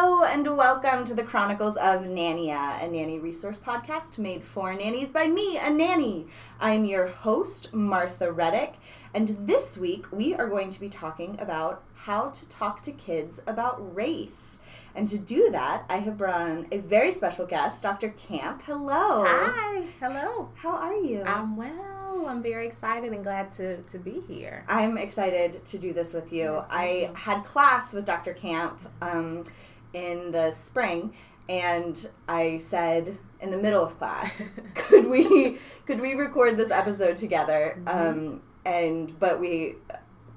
[0.00, 5.10] Hello and welcome to the Chronicles of Nania, a nanny resource podcast made for nannies
[5.10, 6.28] by me, a nanny.
[6.60, 8.74] I'm your host, Martha Reddick,
[9.12, 13.40] and this week we are going to be talking about how to talk to kids
[13.44, 14.60] about race.
[14.94, 18.10] And to do that, I have brought on a very special guest, Dr.
[18.10, 18.62] Camp.
[18.62, 19.24] Hello.
[19.26, 20.48] Hi, hello.
[20.54, 21.24] How are you?
[21.24, 22.24] I'm well.
[22.28, 24.64] I'm very excited and glad to, to be here.
[24.68, 26.54] I'm excited to do this with you.
[26.54, 27.14] Yes, I you.
[27.14, 28.34] had class with Dr.
[28.34, 29.44] Camp um,
[29.92, 31.14] in the spring,
[31.48, 34.42] and I said in the middle of class,
[34.74, 37.78] could we could we record this episode together?
[37.84, 38.08] Mm-hmm.
[38.08, 39.76] Um, and but we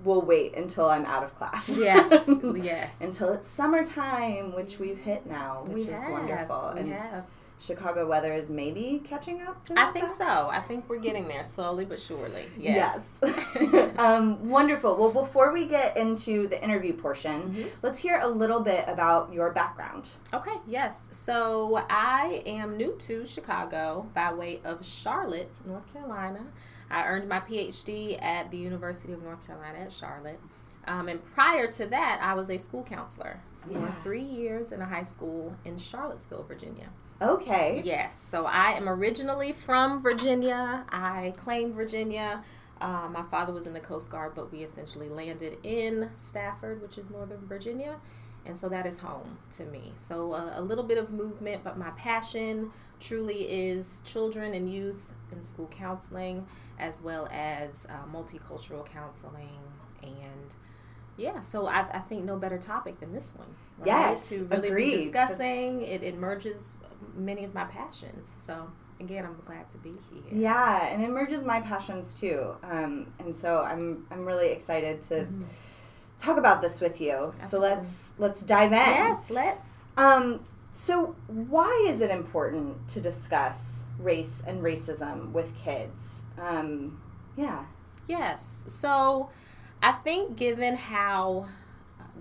[0.03, 1.69] will wait until I'm out of class.
[1.69, 3.01] Yes, yes.
[3.01, 6.71] until it's summertime, which we've hit now, which we is have, wonderful.
[6.73, 7.25] We and have.
[7.61, 9.63] Chicago weather is maybe catching up.
[9.65, 10.49] To I think so.
[10.51, 12.45] I think we're getting there slowly but surely.
[12.57, 13.07] Yes.
[13.21, 13.93] Yes.
[13.99, 14.97] um, wonderful.
[14.97, 17.67] Well, before we get into the interview portion, Mm-hmm.
[17.83, 20.09] let's hear a little bit about your background.
[20.33, 21.07] Okay, yes.
[21.11, 26.45] So I am new to Chicago by way of Charlotte, North Carolina.
[26.89, 30.39] I earned my PhD at the University of North Carolina at Charlotte.
[30.87, 33.91] Um, and prior to that, I was a school counselor for Yeah.
[34.03, 36.89] three years in a high school in Charlottesville, Virginia.
[37.21, 37.81] Okay.
[37.85, 40.83] Yes, so I am originally from Virginia.
[40.89, 42.43] I claim Virginia.
[42.79, 46.97] Uh, my father was in the Coast Guard, but we essentially landed in Stafford, which
[46.97, 47.97] is Northern Virginia.
[48.47, 49.93] And so that is home to me.
[49.97, 55.13] So uh, a little bit of movement, but my passion truly is children and youth
[55.31, 56.47] in school counseling,
[56.79, 59.59] as well as uh, multicultural counseling.
[60.01, 60.55] And
[61.17, 63.49] yeah, so I, I think no better topic than this one.
[63.77, 63.87] Right?
[63.87, 64.91] Yes, to really agreed.
[64.91, 66.77] be discussing it, it merges
[67.15, 68.35] many of my passions.
[68.37, 70.23] So again, I'm glad to be here.
[70.31, 72.55] Yeah, and it merges my passions too.
[72.63, 75.27] Um, and so I'm I'm really excited to
[76.19, 77.33] talk about this with you.
[77.47, 77.61] So Mm-hmm.
[77.61, 78.77] Let's let's dive in.
[78.79, 79.69] Yes, let's.
[79.97, 86.21] Um, so why is it important to discuss race and racism with kids?
[86.39, 87.01] Um,
[87.35, 87.65] yeah.
[88.07, 88.63] Yes.
[88.67, 89.29] So
[89.81, 91.47] I think given how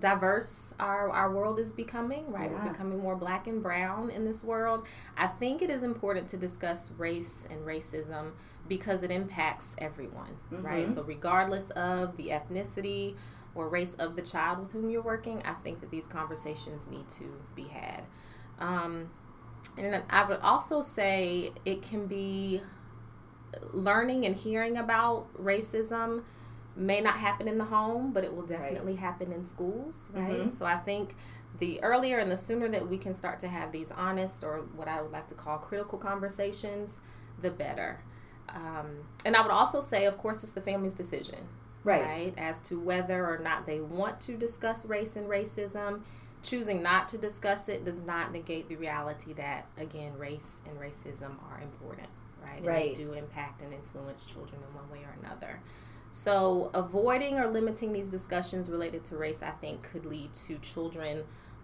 [0.01, 2.51] diverse our, our world is becoming, right?
[2.51, 2.57] Yeah.
[2.63, 4.85] We're becoming more black and brown in this world.
[5.15, 8.31] I think it is important to discuss race and racism
[8.67, 10.87] because it impacts everyone, right?
[10.89, 13.15] So regardless of the ethnicity
[13.55, 17.07] or race of the child with whom you're working, I think that these conversations need
[17.09, 18.03] to be had.
[18.59, 19.09] Um,
[19.77, 22.61] and I would also say it can be
[23.73, 26.23] learning and hearing about racism
[26.75, 30.51] may not happen in the home, but it will definitely happen in schools, right?
[30.51, 31.15] So I think
[31.59, 34.87] the earlier and the sooner that we can start to have these honest or what
[34.87, 36.99] I would like to call critical conversations,
[37.41, 37.99] the better.
[38.49, 38.87] Um,
[39.25, 41.47] and I would also say, of course, it's the family's decision,
[41.83, 42.33] Right.
[42.37, 46.01] as to whether or not they want to discuss race and racism.
[46.43, 51.35] Choosing not to discuss it does not negate the reality that, again, race and racism
[51.51, 52.07] are important,
[52.43, 52.57] right?
[52.57, 52.95] And Right.
[52.95, 55.59] they do impact and influence children in one way or another.
[56.11, 61.23] So, avoiding or limiting these discussions related to race, I think, could lead to children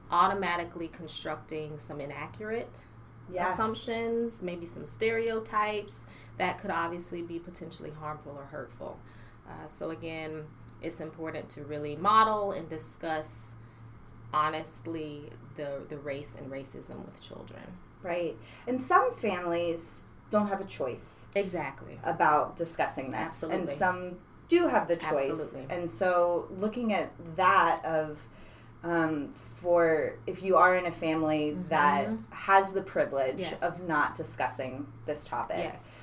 [0.10, 2.84] automatically constructing some inaccurate
[3.30, 3.54] Yes.
[3.54, 6.06] assumptions, maybe some stereotypes
[6.38, 8.98] that could obviously be potentially harmful or hurtful.
[9.46, 10.46] Uh, so, again,
[10.82, 13.54] it's important to really model and discuss
[14.34, 17.64] honestly the, the race and racism with children.
[18.02, 18.38] Right.
[18.66, 22.00] And some families don't have a choice Exactly.
[22.04, 23.20] about discussing this.
[23.20, 23.60] Absolutely.
[23.60, 24.18] And some
[24.48, 25.30] do have the choice.
[25.30, 25.66] Absolutely.
[25.70, 28.20] And so looking at that of
[28.84, 31.70] um, for if you are in a family Mm-hmm.
[31.70, 33.62] that has the privilege Yes.
[33.62, 35.58] of not discussing this topic.
[35.60, 36.00] Yes,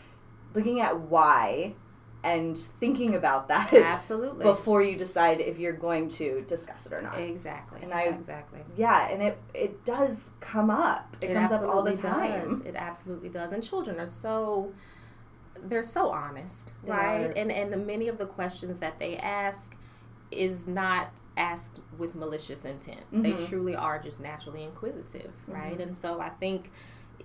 [0.54, 1.74] Looking at why
[2.22, 4.44] and thinking about that absolutely.
[4.54, 7.18] before you decide if you're going to discuss it or not.
[7.20, 7.80] Exactly.
[7.82, 8.60] And I- exactly.
[8.76, 11.16] Yeah, and it it does come up.
[11.20, 12.48] It, comes up all the time.
[12.48, 12.62] does.
[12.62, 13.52] It absolutely does.
[13.52, 14.72] And children are so
[15.62, 17.26] they're so honest, They right?
[17.26, 17.30] are.
[17.36, 19.76] And and the, many of the questions that they ask
[20.30, 23.00] is not asked with malicious intent.
[23.22, 23.46] They Mm-hmm.
[23.46, 25.78] truly are just naturally inquisitive, right?
[25.80, 26.70] And so I think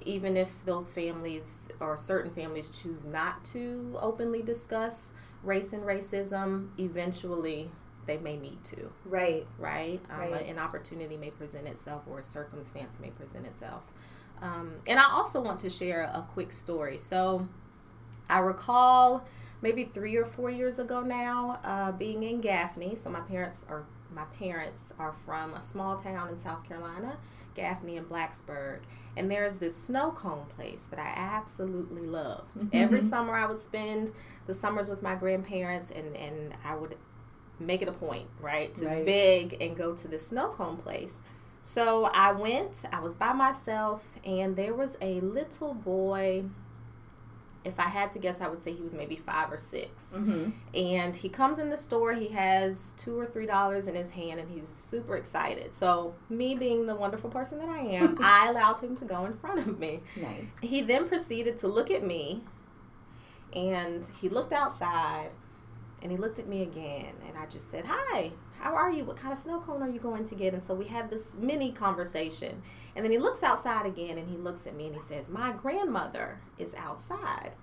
[0.05, 5.11] even if those families or certain families choose not to openly discuss
[5.43, 7.71] race and racism, eventually
[8.05, 9.45] they may need to Right.
[9.57, 10.01] right?
[10.09, 10.45] Um, Right.
[10.47, 13.91] An opportunity may present itself or a circumstance may present itself.
[14.41, 16.97] Um, and I also want to share a quick story.
[16.97, 17.47] So
[18.29, 19.25] I recall
[19.61, 22.95] maybe three or four years ago now uh, being in Gaffney.
[22.95, 23.83] So my parents are
[24.13, 27.15] my parents are from a small town in South Carolina,
[27.53, 28.79] Gaffney and Blacksburg.
[29.15, 32.65] And there's this snow cone place that I absolutely loved.
[32.73, 34.11] Every summer I would spend
[34.47, 36.95] the summers with my grandparents and, and I would
[37.59, 39.05] make it a point, right, to Right.
[39.05, 41.21] beg and go to this snow cone place.
[41.61, 46.45] So I went, I was by myself, and there was a little boy.
[47.69, 50.49] If I had to guess, I would say he was maybe five or 6 mm-hmm.
[50.75, 54.39] And he comes in the store, he has two or three dollars in his hand,
[54.39, 55.75] and he's super excited.
[55.75, 59.37] So, me being the wonderful person that I am, I allowed him to go in
[59.37, 60.01] front of me.
[60.19, 60.47] Nice.
[60.61, 62.41] He then proceeded to look at me
[63.53, 65.29] and he looked outside
[66.01, 69.03] and he looked at me again and I just said, Hi, how are you?
[69.03, 70.53] What kind of snow cone are you going to get?
[70.53, 72.61] And so we had this mini conversation.
[72.99, 75.53] And then he looks outside again and he looks at me and he says, My
[75.53, 77.53] grandmother is outside.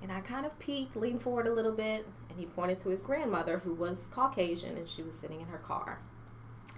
[0.00, 3.02] And I kind of peeked, leaned forward a little bit, and he pointed to his
[3.02, 5.98] grandmother who was Caucasian and she was sitting in her car.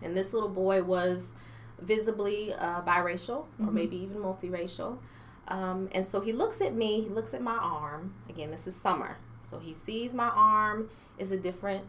[0.00, 1.34] And this little boy was
[1.82, 4.98] visibly uh, biracial or maybe even multiracial.
[5.48, 8.14] Um, and so he looks at me, he looks at my arm.
[8.26, 9.18] Again, this is summer.
[9.38, 10.88] So he sees my arm
[11.18, 11.84] is a different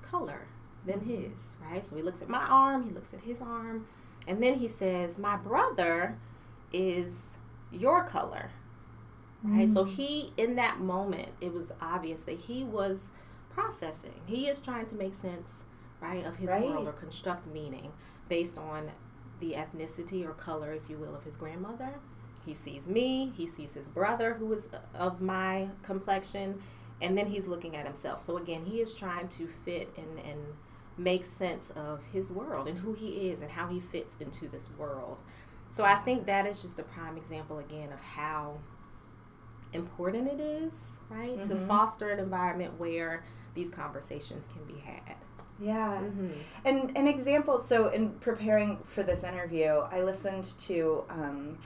[0.00, 0.46] color
[0.86, 1.86] than his, right?
[1.86, 3.84] So he looks at my arm, he looks at his arm,
[4.26, 6.18] and then he says, My brother
[6.72, 7.38] is
[7.70, 8.50] your color,
[9.42, 9.70] right?
[9.72, 9.94] So mm.
[9.94, 13.10] he, in that moment, it was obvious that he was
[13.50, 14.20] processing.
[14.26, 15.64] He is trying to make sense,
[16.00, 16.62] right, of his Right.
[16.62, 17.92] world or construct meaning
[18.28, 18.90] based on
[19.40, 21.94] the ethnicity or color, if you will, of his grandmother.
[22.44, 26.60] He sees me, he sees his brother who is of my complexion,
[27.00, 28.20] and then he's looking at himself.
[28.20, 30.40] So again, he is trying to fit and, and
[31.02, 34.70] make sense of his world and who he is and how he fits into this
[34.78, 35.22] world.
[35.68, 38.58] So I think that is just a prime example again of how
[39.72, 45.16] important it is, right, to foster an environment where these conversations can be had.
[45.58, 46.00] Yeah.
[46.02, 46.30] Mm-hmm.
[46.64, 51.58] And an example, so in preparing for this interview, I listened to um,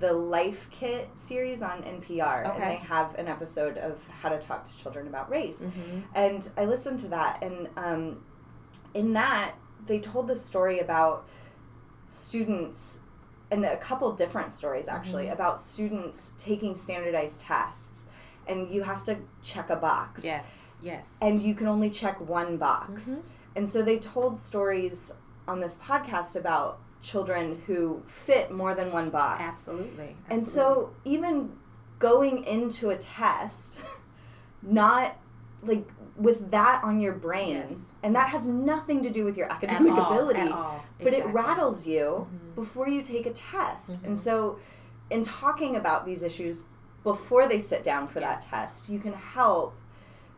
[0.00, 4.64] the Life Kit series on NPR, and they have an episode of how to talk
[4.64, 5.58] to children about race.
[5.58, 6.00] Mm-hmm.
[6.14, 8.24] And I listened to that, and um,
[8.94, 9.54] in that,
[9.86, 11.26] they told the story about
[12.08, 12.98] students,
[13.50, 15.32] and a couple different stories actually, Mm-hmm.
[15.34, 18.04] about students taking standardized tests,
[18.46, 21.16] and you have to check a box Yes, yes.
[21.22, 23.08] and you can only check one box.
[23.08, 23.20] Mm-hmm.
[23.56, 25.12] And so they told stories
[25.46, 29.42] on this podcast about children who fit more than one box.
[29.42, 30.16] absolutely.
[30.30, 31.52] And so even
[31.98, 33.82] going into a test,
[34.62, 35.16] not
[35.62, 35.86] like
[36.16, 39.92] with that on your brain, Yes, and that has nothing to do with your academic
[39.92, 40.84] all, ability, at all.
[40.98, 41.28] but it Exactly.
[41.28, 41.36] Mm-hmm.
[41.36, 44.04] rattles you before you take a test.
[44.04, 44.58] And so,
[45.10, 46.62] in talking about these issues
[47.04, 48.46] before they sit down for Yes.
[48.46, 49.74] that test, you can help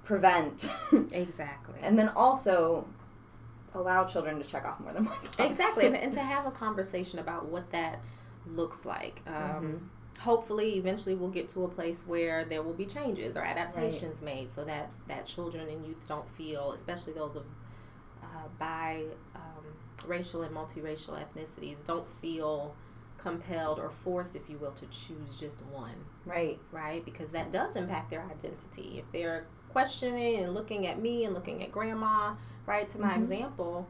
[0.05, 0.69] prevent
[1.13, 1.79] exactly.
[1.83, 2.87] and then also
[3.75, 5.37] allow children to check off more than one box.
[5.39, 8.01] Exactly, and, and to have a conversation about what that
[8.47, 9.23] looks like.
[9.27, 9.91] Um,
[10.21, 14.51] Hopefully, eventually, we'll get to a place where there will be changes or adaptations made,
[14.51, 17.45] so that that children and youth don't feel, especially those of
[18.23, 19.05] uh, bi
[19.35, 19.65] um,
[20.07, 22.75] racial and multiracial ethnicities, don't feel
[23.19, 25.95] compelled or forced, if you will, to choose just one
[26.27, 26.59] right.
[26.73, 27.05] right?
[27.05, 28.99] Because that does impact their identity.
[28.99, 32.35] If they're questioning and looking at me and looking at grandma,
[32.67, 33.89] right, to my example,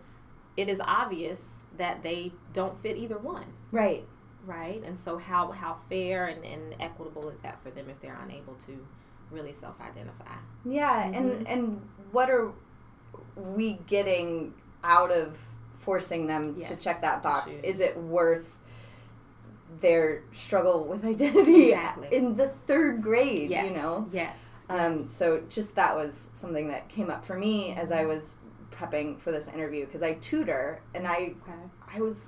[0.56, 4.04] it is obvious that they don't fit either one, Right.
[4.46, 4.82] Right?
[4.84, 8.54] And so, how, how fair and, and equitable is that for them if they're unable
[8.54, 8.86] to
[9.30, 10.34] really self identify?
[10.64, 11.14] Yeah, Mm-hmm.
[11.14, 12.52] and and what are
[13.36, 15.38] we getting out of
[15.80, 17.52] forcing them to check that box?
[17.62, 18.58] Is it worth
[19.80, 22.08] their struggle with identity Exactly.
[22.12, 23.50] in the third grade?
[23.50, 23.70] Yes.
[23.70, 24.06] You know.
[24.12, 24.50] Yes.
[24.68, 25.10] Um, yes.
[25.10, 28.36] so just that was something that came up for me as I was
[28.70, 31.52] prepping for this interview because I tutor and I Okay.
[31.96, 32.26] I was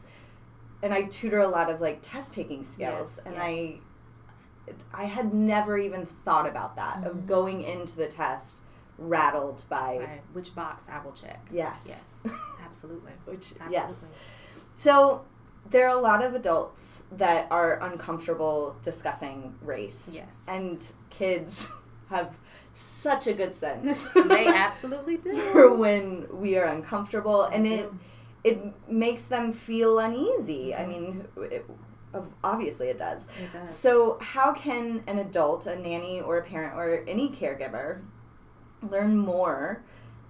[0.83, 3.45] and I tutor a lot of like test taking skills Yes, and yes.
[3.45, 3.81] I
[4.93, 7.07] I had never even thought about that Mm-hmm.
[7.07, 8.61] of going into the test
[8.99, 10.23] rattled by Right.
[10.33, 11.47] Which box I will check.
[11.53, 12.23] yes Yes.
[12.65, 13.13] Absolutely.
[13.27, 13.71] which Absolutely.
[13.73, 14.07] yes
[14.77, 15.25] so
[15.69, 20.43] there are a lot of adults that are uncomfortable discussing race Yes.
[20.49, 21.69] and kids
[22.11, 22.35] have
[22.75, 25.33] such a good sense they absolutely do.
[25.53, 27.89] for when we are uncomfortable and They it do.
[27.89, 27.93] it
[28.89, 31.65] makes them feel uneasy i mean it,
[32.43, 33.75] obviously it does It does.
[33.75, 38.01] so how can an adult a nanny or a parent or any caregiver
[38.91, 39.83] learn more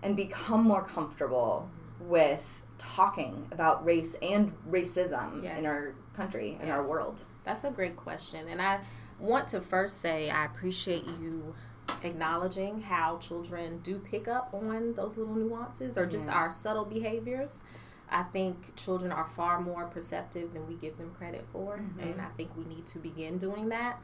[0.02, 1.68] and become more comfortable
[2.00, 2.10] mm-hmm.
[2.10, 5.58] with talking about race and racism Yes.
[5.58, 8.48] in our country in our world That's a great question.
[8.48, 8.80] And I
[9.18, 11.54] want to first say I appreciate you
[12.02, 17.62] acknowledging how children do pick up on those little nuances or just our subtle behaviors.
[18.10, 21.74] I think children are far more perceptive than we give them credit for.
[22.00, 24.00] And I think we need to begin doing that.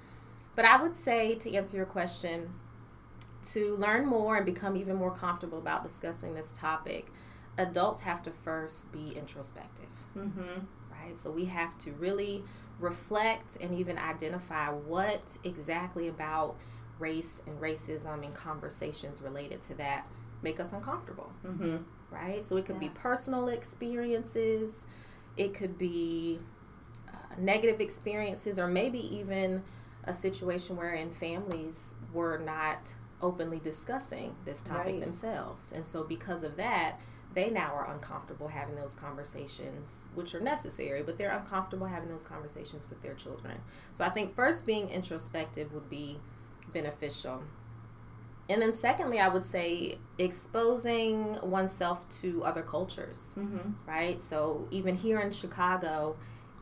[0.55, 2.51] But I would say, to answer your question,
[3.53, 7.07] to learn more and become even more comfortable about discussing this topic,
[7.59, 9.87] adults have to first be introspective
[11.03, 11.19] right?
[11.19, 12.45] So we have to really
[12.79, 16.57] reflect and even identify what exactly about
[16.99, 20.07] race and racism and conversations related to that
[20.43, 21.79] make us uncomfortable, mm-hmm.
[22.13, 22.45] Right?
[22.45, 24.87] So it could be personal experiences,
[25.37, 26.39] it could be
[27.09, 29.63] uh, negative experiences, or maybe even
[30.05, 35.01] a situation wherein families were not openly discussing this topic Right.
[35.01, 35.73] themselves.
[35.73, 36.99] And so, because of that,
[37.35, 42.25] they now are uncomfortable having those conversations, which are necessary, but they're uncomfortable having those
[42.25, 43.59] conversations with their children.
[43.93, 46.19] So, I think first being introspective would be
[46.73, 47.43] beneficial.
[48.49, 53.71] And then, secondly, I would say exposing oneself to other cultures, mm-hmm.
[53.87, 54.21] right?
[54.21, 56.17] So, even here in Chicago,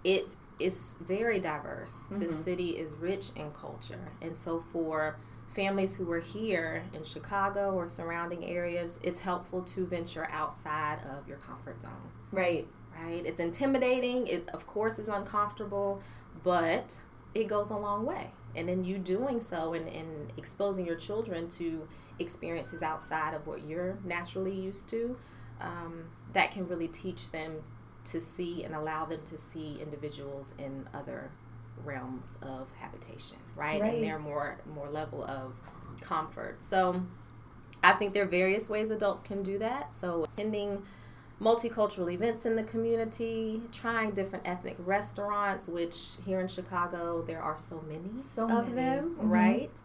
[0.05, 2.07] it is very diverse.
[2.11, 2.35] The mm-hmm.
[2.35, 4.13] city is rich in culture.
[4.21, 5.17] And so, for
[5.55, 11.27] families who are here in Chicago or surrounding areas, it's helpful to venture outside of
[11.27, 11.91] your comfort zone
[12.33, 12.69] right
[13.03, 13.25] right?
[13.25, 14.27] It's intimidating.
[14.27, 16.03] It, of course, is uncomfortable,
[16.43, 17.01] but
[17.35, 18.31] it goes a long way.
[18.57, 21.87] And in you doing so and, and exposing your children to
[22.19, 25.17] experiences outside of what you're naturally used to,
[25.61, 27.63] um, that can really teach them
[28.07, 31.31] to see and allow them to see individuals in other
[31.85, 33.81] realms of habitation, right?
[33.81, 33.95] Right.
[33.95, 35.55] And their more more level of
[36.01, 36.63] comfort.
[36.63, 37.03] So
[37.83, 39.95] I think there are various ways adults can do that.
[39.95, 40.83] So attending
[41.41, 47.57] multicultural events in the community, trying different ethnic restaurants, which here in Chicago there are
[47.57, 48.75] so many So of many.
[48.75, 49.31] them, Mhm.
[49.31, 49.81] right?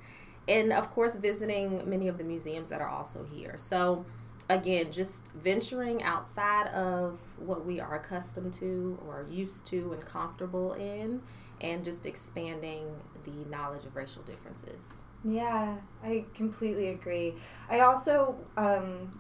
[0.48, 3.58] And of course, visiting many of the museums that are also here.
[3.58, 4.06] So,
[4.50, 10.74] again, just venturing outside of what we are accustomed to or used to and comfortable
[10.74, 11.22] in,
[11.62, 12.86] and just expanding
[13.24, 15.04] the knowledge of racial differences.
[15.24, 17.34] Yeah, I completely agree.
[17.70, 19.20] I also um,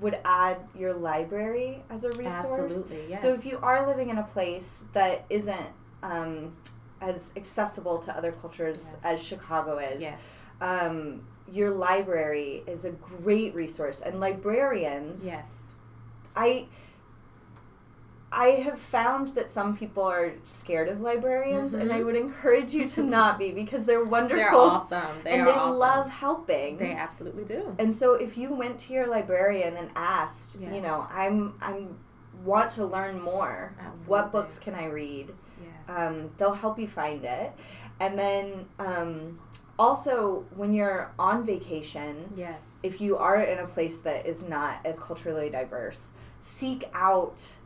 [0.00, 2.26] would add your library as a resource.
[2.62, 3.22] Absolutely, yes.
[3.22, 5.68] So if you are living in a place that isn't
[6.02, 6.56] um,
[7.00, 9.04] as accessible to other cultures Yes.
[9.04, 10.22] as Chicago is, Yes.
[10.60, 14.00] um, your library is a great resource.
[14.00, 15.62] And librarians, Yes.
[16.36, 16.66] I
[18.32, 22.86] I have found that some people are scared of librarians, and I would encourage you
[22.88, 24.44] to not be because they're wonderful.
[24.44, 24.90] Mm-hmm.
[24.90, 25.16] They're awesome.
[25.24, 25.78] They and they awesome.
[25.78, 26.76] love helping.
[26.76, 27.74] They absolutely do.
[27.78, 31.98] and so if you went to your librarian and asked, you know, I'm I'm
[32.44, 33.74] want to learn more.
[33.78, 34.06] Absolutely.
[34.06, 35.34] What books can I read?
[35.62, 35.96] Yes.
[35.96, 37.52] Um, they'll help you find it.
[37.98, 39.38] And then um,
[39.78, 42.66] also when you're on vacation, yes.
[42.82, 46.10] if you are in a place that is not as culturally diverse,
[46.40, 47.56] seek out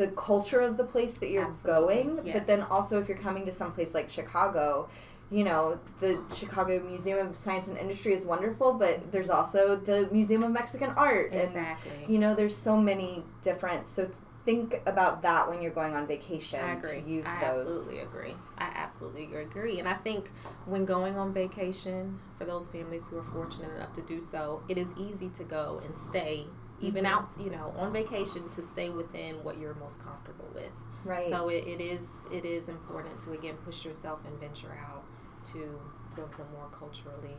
[0.00, 2.32] the culture of the place that you're Absolutely, going.
[2.32, 4.88] But then also, if you're coming to some place like Chicago,
[5.30, 10.08] you know, the Chicago Museum of Science and Industry is wonderful, but there's also the
[10.10, 11.34] Museum of Mexican Art.
[11.34, 11.92] Exactly.
[12.04, 13.88] And, you know, there's so many different.
[13.88, 14.10] So
[14.46, 16.60] think about that when you're going on vacation.
[16.60, 17.02] I agree.
[17.06, 17.60] Use I those.
[17.60, 18.34] absolutely agree.
[18.56, 19.80] I absolutely agree.
[19.80, 20.30] And I think
[20.64, 24.78] when going on vacation, for those families who are fortunate enough to do so, it
[24.78, 26.46] is easy to go and stay,
[26.80, 27.14] even Mm-hmm.
[27.14, 30.72] out, you know, on vacation to stay within what you're most comfortable with.
[31.04, 31.22] Right.
[31.22, 35.04] So it, it is it is important to again push yourself and venture out
[35.46, 35.80] to
[36.16, 37.36] the, the more culturally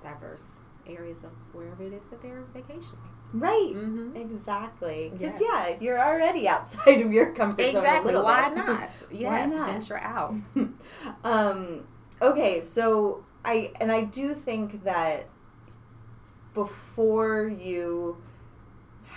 [0.00, 3.00] diverse areas of wherever it is that they're vacationing.
[3.34, 3.72] Right.
[3.74, 4.14] Mhm.
[4.16, 5.10] Exactly.
[5.12, 5.42] Because Yes.
[5.42, 7.76] yeah, you're already outside of your comfort zone.
[7.76, 8.14] Exactly.
[8.14, 8.58] Why bit.
[8.58, 9.02] not?
[9.12, 9.68] Yes, not?
[9.70, 10.34] venture out.
[11.24, 11.86] um,
[12.20, 15.26] okay, so I and I do think that
[16.54, 18.16] before you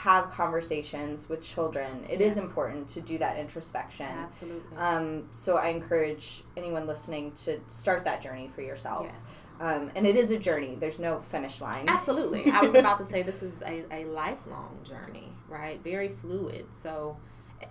[0.06, 2.46] have conversations with children, it is Yes.
[2.46, 4.06] important to do that introspection.
[4.06, 4.78] Absolutely.
[4.78, 9.08] Um, so I encourage anyone listening to start that journey for yourself.
[9.12, 9.26] yes.
[9.60, 10.76] Um, and it is a journey.
[10.80, 11.86] There's no finish line.
[11.88, 12.52] Absolutely.
[12.52, 15.82] I was about to say this is a, a lifelong journey, right?
[15.84, 16.66] Very fluid.
[16.76, 17.18] So,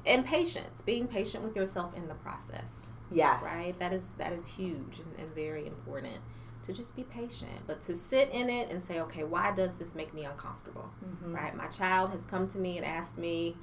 [0.06, 3.40] and patience, being patient with yourself in the process, Yes.
[3.44, 3.74] right?
[3.78, 6.16] That is that is huge and, and very important
[6.64, 9.94] to just be patient, but to sit in it and say, okay, why does this
[9.94, 10.90] make me uncomfortable,
[11.22, 11.54] right?
[11.54, 13.56] My child has come to me and asked me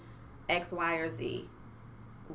[0.47, 1.49] X, Y, or Z.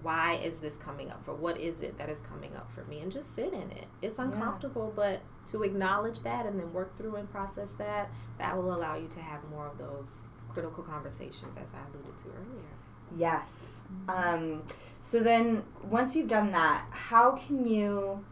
[0.03, 1.35] Why is this coming up for?
[1.35, 3.01] What is it that is coming up for me?
[3.01, 3.87] And just sit in it.
[4.03, 8.75] It's uncomfortable, but to acknowledge that and then work through and process that, that will
[8.75, 12.77] allow you to have more of those critical conversations, as I alluded to earlier.
[13.17, 13.81] Yes.
[14.09, 14.65] Um,
[14.99, 18.25] so then, once you've done that, how can you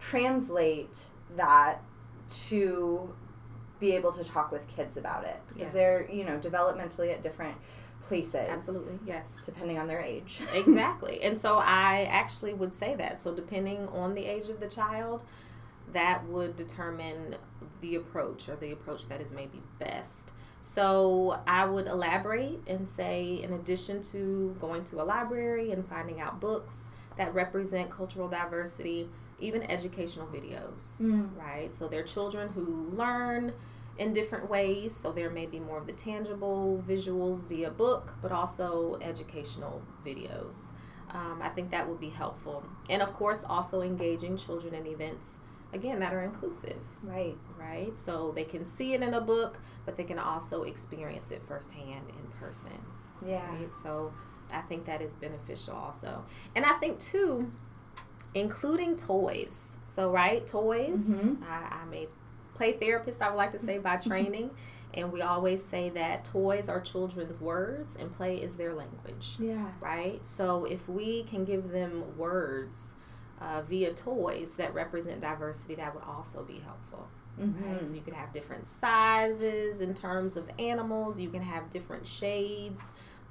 [0.00, 1.06] translate
[1.36, 1.82] that
[2.48, 3.12] to
[3.80, 5.36] be able to talk with kids about it?
[5.48, 5.72] Because Yes.
[5.72, 7.56] they're, you know, developmentally at different
[8.08, 8.48] places.
[8.48, 9.36] Absolutely, yes.
[9.44, 10.40] Depending on their age.
[10.54, 11.22] exactly.
[11.22, 13.20] And so I actually would say that.
[13.20, 15.24] So depending on the age of the child,
[15.92, 17.36] that would determine
[17.80, 20.32] the approach or the approach that is maybe best.
[20.60, 26.20] So I would elaborate and say, in addition to going to a library and finding
[26.20, 30.96] out books that represent cultural diversity, even educational videos,
[31.36, 31.72] right?
[31.74, 33.52] So they're children who learn
[33.98, 34.94] in different ways.
[34.94, 40.70] So there may be more of the tangible visuals via book, but also educational videos.
[41.10, 42.64] Um, I think that would be helpful.
[42.90, 45.38] And of course, also engaging children in events,
[45.72, 47.36] again, that are inclusive, Right.
[47.58, 47.96] right?
[47.96, 52.08] So they can see it in a book, but they can also experience it firsthand
[52.08, 52.72] in person,
[53.24, 53.48] Yeah.
[53.50, 53.72] right?
[53.74, 54.12] So
[54.52, 56.24] I think that is beneficial also.
[56.54, 57.50] And I think, too,
[58.36, 59.78] including toys.
[59.84, 61.42] So, right, toys, mm-hmm.
[61.42, 62.06] I, I'm a
[62.54, 64.10] play therapist, I would like to say, by mm-hmm.
[64.10, 64.50] training.
[64.92, 69.66] And we always say that toys are children's words and play is their language Yeah.
[69.80, 70.24] right?
[70.24, 72.94] So if we can give them words
[73.40, 77.08] uh, via toys that represent diversity, that would also be helpful.
[77.36, 77.48] Right?
[77.48, 77.86] Mm-hmm.
[77.86, 81.20] So you could have different sizes in terms of animals.
[81.20, 82.82] You can have different shades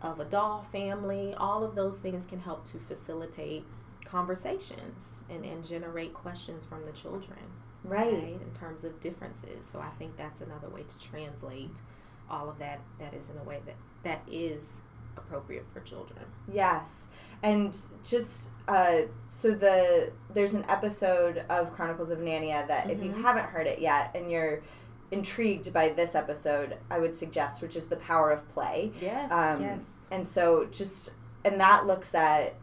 [0.02, 1.34] of a doll family.
[1.36, 3.66] All of those things can help to facilitate
[4.06, 7.40] conversations and, and generate questions from the children
[7.84, 8.14] Right.
[8.14, 9.66] in terms of differences.
[9.66, 11.82] So I think that's another way to translate
[12.30, 14.82] all of that that is in a way that that is
[15.18, 16.26] appropriate for children.
[16.52, 17.04] Yes,
[17.44, 23.12] and just uh, so the there's an episode of Chronicles of Nania that if you
[23.12, 24.64] haven't heard it yet and you're
[25.12, 28.92] intrigued by this episode, I would suggest, which is the power of play.
[29.00, 29.86] Yes, Um, yes.
[30.10, 31.14] And so just
[31.44, 32.56] and that looks at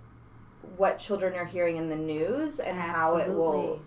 [0.77, 3.81] what children are hearing in the news and how it will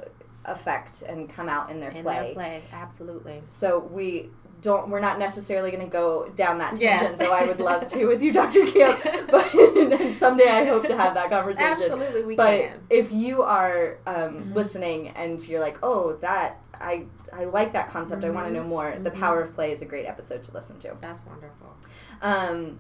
[0.46, 2.16] affect and come out in their In play.
[2.26, 3.42] their play, absolutely.
[3.50, 4.30] So we
[4.62, 7.18] don't we're not necessarily going to go down that tangent Yes.
[7.18, 8.66] though I would love to with you Dr.
[8.66, 8.98] Camp
[9.30, 9.50] but
[10.16, 12.80] someday I hope to have that conversation Absolutely, we but can.
[12.90, 18.24] if you are um, listening and you're like oh that I I like that concept
[18.24, 20.80] I want to know more the power of play is a great episode to listen
[20.80, 21.76] to That's wonderful.
[22.22, 22.80] um,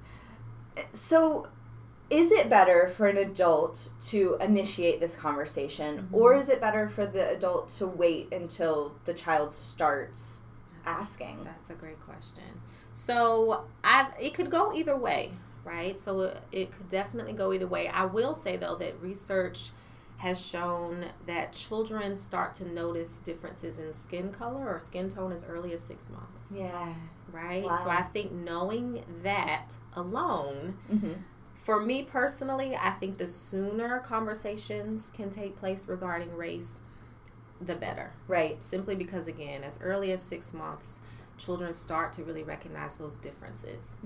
[0.93, 1.47] so
[2.09, 7.05] is it better for an adult to initiate this conversation or is it better for
[7.05, 10.41] the adult to wait until the child starts
[10.85, 12.43] asking That's a great question.
[12.91, 15.31] So I it could go either way,
[15.63, 15.97] right?
[15.99, 17.87] So it, it could definitely go either way.
[17.87, 19.71] I will say though that research
[20.17, 25.43] has shown that children start to notice differences in skin color or skin tone as
[25.43, 26.45] early as six months.
[26.51, 26.93] yeah
[27.31, 27.63] right?
[27.63, 27.75] Wow.
[27.75, 31.13] So I think knowing that alone, Mm-hmm.
[31.65, 36.75] For me personally, I think the sooner conversations can take place regarding race,
[37.59, 38.13] the better.
[38.27, 40.99] right Simply because, again, as early as six months,
[41.39, 43.97] children start to really recognize those differences.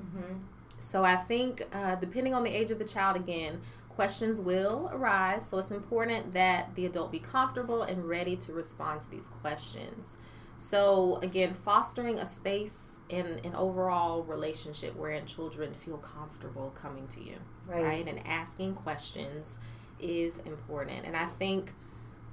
[0.80, 5.46] So I think, uh, depending on the age of the child, again, questions will arise.
[5.46, 10.16] So it's important that the adult be comfortable and ready to respond to these questions.
[10.56, 17.22] So again, fostering a space and an overall relationship wherein children feel comfortable coming to
[17.24, 17.36] you,
[17.68, 17.84] Right.
[17.84, 18.08] right?
[18.08, 19.58] And asking questions
[20.00, 21.06] is important.
[21.06, 21.74] And I think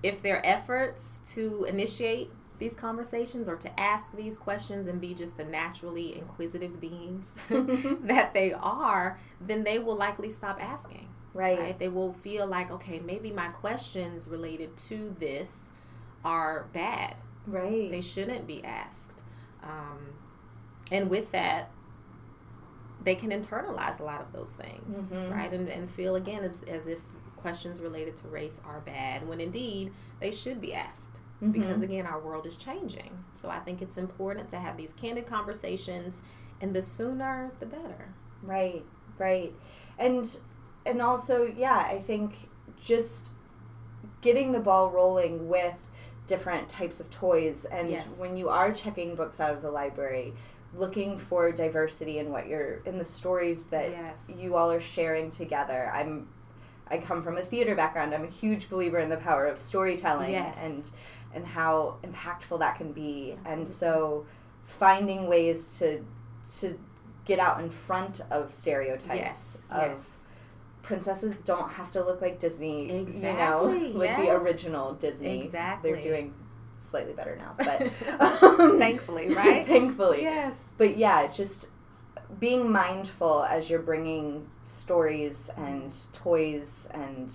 [0.03, 5.37] if their efforts to initiate these conversations or to ask these questions and be just
[5.37, 11.09] the naturally inquisitive beings that they are, then they will likely stop asking.
[11.35, 11.59] Right.
[11.59, 11.79] Right?
[11.79, 15.71] They will feel like, okay, maybe my questions related to this
[16.25, 17.17] are bad.
[17.47, 19.23] right They shouldn't be asked.
[19.63, 20.15] Um,
[20.91, 21.71] and with that,
[23.03, 25.33] they can internalize a lot of those things, mm-hmm.
[25.33, 25.53] right?
[25.53, 27.01] And, and feel again as, as if
[27.37, 31.21] questions related to race are bad, when indeed they should be asked.
[31.43, 31.53] Mm-hmm.
[31.53, 33.11] Because again, our world is changing.
[33.33, 36.23] So I think it's important to have these candid conversations,
[36.61, 38.15] and the sooner, the better.
[38.43, 38.85] Right,
[39.19, 39.53] right.
[39.99, 40.39] And
[40.87, 42.49] and also, yeah, I think
[42.81, 43.33] just
[44.21, 45.87] getting the ball rolling with
[46.27, 48.19] different types of toys and Yes.
[48.19, 50.35] when you are checking books out of the library
[50.77, 54.31] looking for diversity in what you're in the stories that Yes.
[54.37, 56.29] you all are sharing together i'm
[56.89, 60.33] i come from a theater background i'm a huge believer in the power of storytelling
[60.33, 60.59] Yes.
[60.63, 60.85] and
[61.35, 64.27] and how impactful that can be and so
[64.65, 66.05] finding ways to
[66.61, 66.79] to
[67.25, 69.65] get out in front of stereotypes Yes.
[69.71, 70.25] of Yes.
[70.83, 75.41] princesses don't have to look like Disney, Exactly, you know, like the original Disney.
[75.43, 75.93] Exactly.
[75.93, 76.33] They're doing
[76.79, 77.83] slightly better now, but
[78.43, 79.67] um, Thankfully, right?
[79.67, 80.69] thankfully, Yes.
[80.79, 81.69] But yeah, just
[82.41, 87.33] being mindful as you're bringing stories and toys and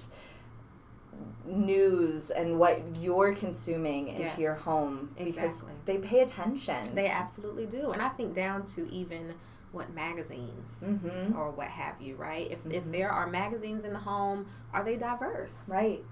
[1.46, 4.38] news and what you're consuming into Yes.
[4.40, 5.74] your home because Exactly.
[5.86, 6.96] they pay attention.
[6.96, 7.92] They absolutely do.
[7.92, 9.34] And I think down to even
[9.72, 11.36] what magazines Mhm.
[11.38, 12.50] or what have you, right?
[12.52, 15.68] If, if there are magazines in the home, are they diverse?
[15.70, 16.04] right.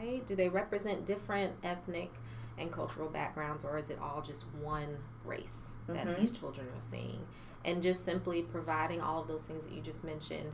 [0.00, 0.26] Right?
[0.26, 2.10] Do they represent different ethnic
[2.60, 6.20] and cultural backgrounds or is it all just one race that Mm-hmm.
[6.20, 7.26] these children are seeing?
[7.64, 10.52] And just simply providing all of those things that you just mentioned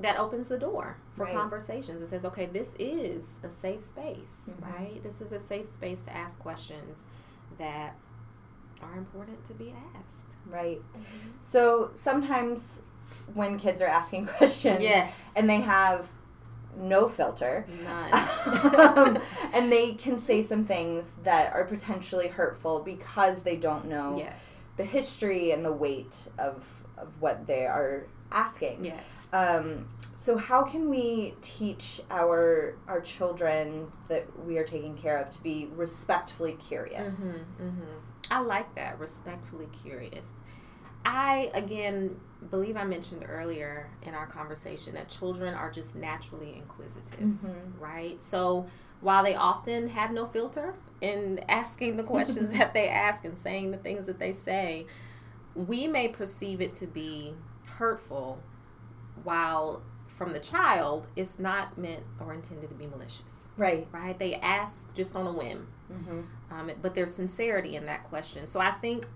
[0.00, 1.34] that opens the door for Right.
[1.34, 2.00] conversations.
[2.00, 4.64] It says, okay, this is a safe space, Mm-hmm.
[4.64, 5.02] right?
[5.02, 7.04] This is a safe space to ask questions
[7.58, 7.94] that
[8.82, 10.36] are important to be asked.
[10.46, 10.80] Right.
[11.42, 12.82] So sometimes
[13.34, 15.14] when kids are asking questions Yes.
[15.36, 16.08] and they have
[16.76, 18.14] no filter None.
[18.96, 19.18] um,
[19.52, 24.50] and they can say some things that are potentially hurtful because they don't know yes.
[24.76, 26.64] the history and the weight of,
[26.96, 28.84] of what they are asking.
[28.84, 29.28] Yes.
[29.32, 35.30] Um, so how can we teach our our children that we are taking care of
[35.30, 37.14] to be respectfully curious?
[37.14, 37.80] Mm-hmm.
[38.30, 38.98] I like that.
[38.98, 40.40] Respectfully curious.
[41.04, 47.20] I, again, believe I mentioned earlier in our conversation that children are just naturally inquisitive,
[47.78, 48.20] right?
[48.22, 48.66] So
[49.00, 53.70] while they often have no filter in asking the questions that they ask and saying
[53.72, 54.86] the things that they say,
[55.54, 57.34] we may perceive it to be
[57.66, 58.38] hurtful
[59.24, 63.86] while from the child it's not meant or intended to be malicious Right.
[63.92, 64.18] right?
[64.18, 65.66] They ask just on a whim,
[66.50, 68.46] um, but there's sincerity in that question.
[68.46, 69.06] So I think,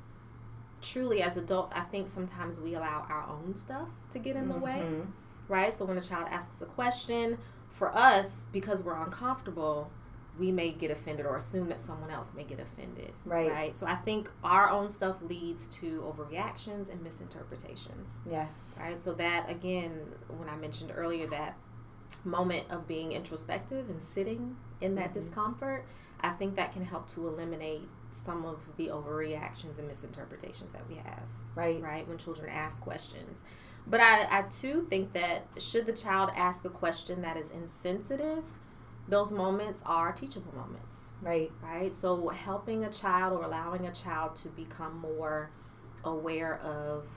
[0.85, 4.59] truly, as adults, I think sometimes we allow our own stuff to get in the
[4.59, 5.11] way, mm-hmm.
[5.49, 5.73] right?
[5.73, 7.39] So when a child asks a question,
[7.71, 9.91] for us, because we're uncomfortable,
[10.39, 13.51] we may get offended or assume that someone else may get offended, Right.
[13.51, 13.77] Right.
[13.77, 18.75] So I think our own stuff leads to overreactions and misinterpretations Yes.
[18.79, 18.99] right?
[18.99, 21.57] So that again, when I mentioned earlier that
[22.25, 25.21] moment of being introspective and sitting in that mm-hmm.
[25.21, 25.85] discomfort,
[26.25, 30.97] I think that can help to eliminate some of the overreactions and misinterpretations that we
[30.97, 31.23] have,
[31.55, 31.81] Right.
[31.83, 32.07] right?
[32.07, 33.45] When children ask questions.
[33.87, 38.45] But I, I too think that should the child ask a question that is insensitive,
[39.09, 41.51] those moments are teachable moments Right.
[41.63, 41.93] right?
[41.93, 45.51] So helping a child or allowing a child to become more
[46.05, 47.09] aware of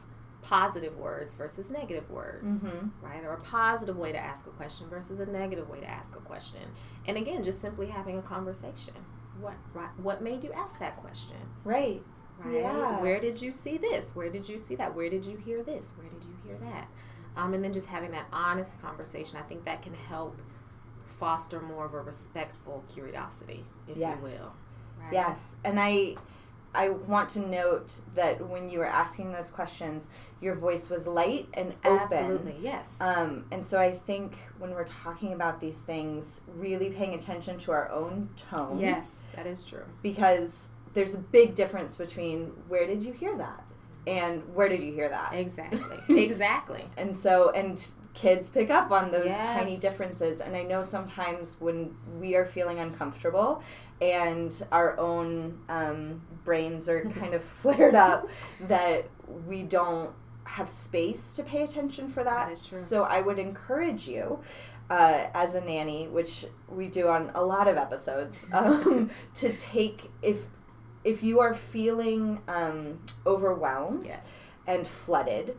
[0.41, 2.71] positive words versus negative words,
[3.01, 3.23] right?
[3.23, 6.19] Or a positive way to ask a question versus a negative way to ask a
[6.19, 6.61] question.
[7.07, 8.93] And again, just simply having a conversation.
[9.41, 11.37] What right, what made you ask that question?
[11.63, 12.01] Right.
[12.39, 12.55] Right?
[12.61, 12.99] Yeah.
[13.01, 14.15] Where did you see this?
[14.15, 14.95] Where did you see that?
[14.95, 15.93] Where did you hear this?
[15.97, 16.87] Where did you hear that?
[17.35, 20.39] Um, and then just having that honest conversation, I think that can help
[21.05, 24.17] foster more of a respectful curiosity, if Yes.
[24.17, 24.55] you will.
[24.99, 25.13] Right?
[25.13, 26.15] Yes, and I
[26.73, 30.09] I want to note that when you were asking those questions,
[30.41, 31.99] your voice was light and open.
[31.99, 32.97] Absolutely, yes.
[33.01, 37.71] Um, and so I think when we're talking about these things, really paying attention to
[37.71, 38.79] our own tone.
[38.79, 39.85] yes, that is true.
[40.03, 43.63] Because there's a big difference between where did you hear that
[44.07, 45.33] and where did you hear that.
[45.33, 45.99] Exactly.
[46.23, 46.85] exactly.
[46.95, 49.57] And so, and kids pick up on those Yes.
[49.57, 50.39] tiny differences.
[50.39, 53.61] And I know sometimes when we are feeling uncomfortable
[54.01, 58.27] and our own um, brains are kind of flared up,
[58.61, 59.05] that
[59.45, 60.09] we don't
[60.45, 62.47] have space to pay attention for that.
[62.49, 62.57] That.
[62.57, 64.39] So I would encourage you.
[64.89, 70.09] Uh, as a nanny, which we do on a lot of episodes, um, to take
[70.21, 70.45] if
[71.03, 74.39] if you are feeling um, overwhelmed, Yes.
[74.65, 75.57] and flooded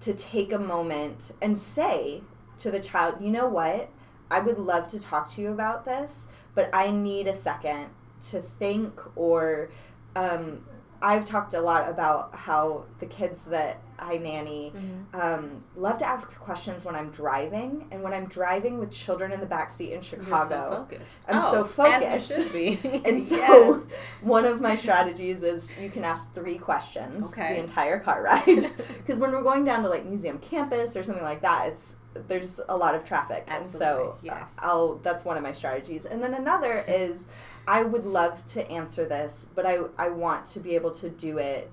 [0.00, 2.22] to take a moment and say
[2.60, 3.90] to the child, you know what?
[4.30, 7.86] I would love to talk to you about this, but I need a second
[8.30, 9.70] to think or
[10.18, 10.64] um,
[11.00, 14.72] I've talked a lot about how the kids that I nanny.
[15.12, 19.40] Um, love to ask questions when I'm driving, and when I'm driving with children in
[19.40, 20.28] the back seat in Chicago.
[20.30, 21.24] You're so focused.
[21.28, 22.30] I'm oh, so focused.
[22.30, 23.02] As you should be.
[23.04, 23.84] And so, Yes.
[24.22, 27.54] one of my strategies is you can ask three questions Okay.
[27.54, 28.44] the entire car ride.
[28.98, 31.94] Because when we're going down to like museum campus or something like that, it's
[32.26, 34.56] there's a lot of traffic, and so yes.
[34.58, 36.04] I'll that's one of my strategies.
[36.04, 37.26] And then another is
[37.68, 41.36] I would love to answer this, but I I want to be able to do
[41.38, 41.70] it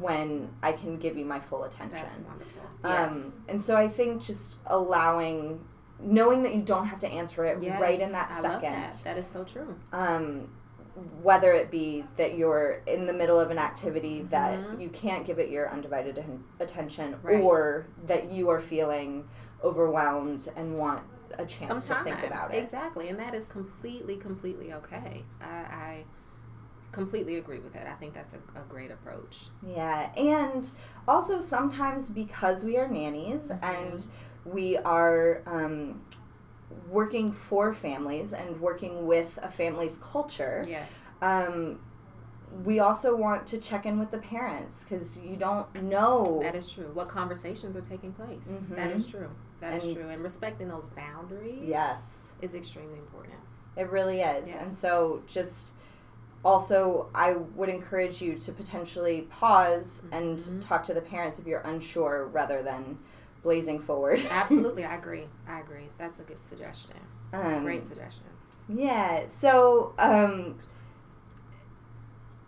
[0.00, 1.98] when I can give you my full attention.
[2.02, 2.62] That's wonderful.
[2.84, 3.38] Um, Yes.
[3.48, 5.60] and so I think just allowing,
[6.00, 8.62] knowing that you don't have to answer it Yes, right in that I second Love
[8.62, 9.00] that.
[9.04, 9.74] that is so true.
[9.92, 10.48] um,
[11.22, 14.80] whether it be that you're in the middle of an activity that Mhm.
[14.80, 16.22] you can't give it your undivided
[16.58, 17.40] attention, Right.
[17.40, 19.28] or that you are feeling
[19.62, 21.02] overwhelmed and want
[21.38, 22.04] a chance Sometime.
[22.04, 22.58] to think about it.
[22.58, 23.08] Exactly.
[23.08, 25.22] And that is completely, completely okay.
[25.40, 26.04] I, I
[26.92, 27.86] completely agree with that.
[27.86, 29.48] I think that's a, a great approach.
[29.66, 30.68] Yeah, and
[31.06, 33.64] also sometimes because we are nannies Mm-hmm.
[33.64, 34.06] and
[34.44, 36.00] we are um,
[36.88, 40.64] working for families and working with a family's culture.
[40.66, 40.98] Yes.
[41.20, 41.80] Um,
[42.64, 46.40] we also want to check in with the parents because you don't know.
[46.42, 46.90] That is true.
[46.94, 48.56] What conversations are taking place?
[48.70, 49.28] That is true.
[49.60, 50.08] That is And- true.
[50.08, 53.34] And respecting those boundaries yes, is extremely important.
[53.76, 54.48] it really is.
[54.48, 54.68] Yes.
[54.68, 55.72] And so just
[56.44, 60.14] also, I would encourage you to potentially pause Mm-hmm.
[60.14, 62.98] and talk to the parents if you're unsure rather than
[63.42, 64.20] blazing forward.
[64.30, 64.84] Absolutely.
[64.84, 65.24] I agree.
[65.48, 65.88] I agree.
[65.98, 66.96] That's a good suggestion.
[67.32, 68.24] Um, Great suggestion.
[68.68, 69.26] Yeah.
[69.26, 70.58] So, um,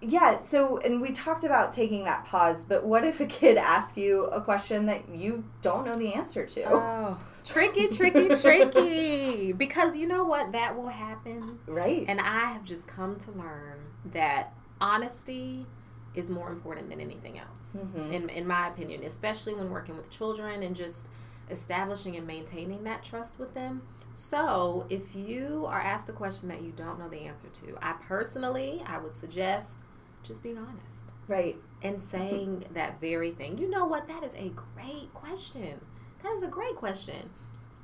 [0.00, 0.40] yeah.
[0.40, 4.24] So, and we talked about taking that pause, but what if a kid asks you
[4.26, 6.62] a question that you don't know the answer to?
[6.66, 9.52] Oh, tricky, tricky, tricky.
[9.52, 10.52] Because you know what?
[10.52, 11.58] That will happen.
[11.66, 12.04] right.
[12.08, 13.78] And I have just come to learn
[14.12, 15.66] that honesty
[16.14, 18.12] is more important than anything else, Mm-hmm.
[18.12, 21.08] in, in my opinion, especially when working with children and just
[21.50, 23.82] establishing and maintaining that trust with them.
[24.12, 27.92] So, if you are asked a question that you don't know the answer to, I
[28.02, 29.84] personally, I would suggest
[30.22, 31.56] just being honest right.
[31.82, 33.58] and saying that very thing.
[33.58, 34.08] You know what?
[34.08, 35.80] That is a great question.
[36.22, 37.30] That is a great question.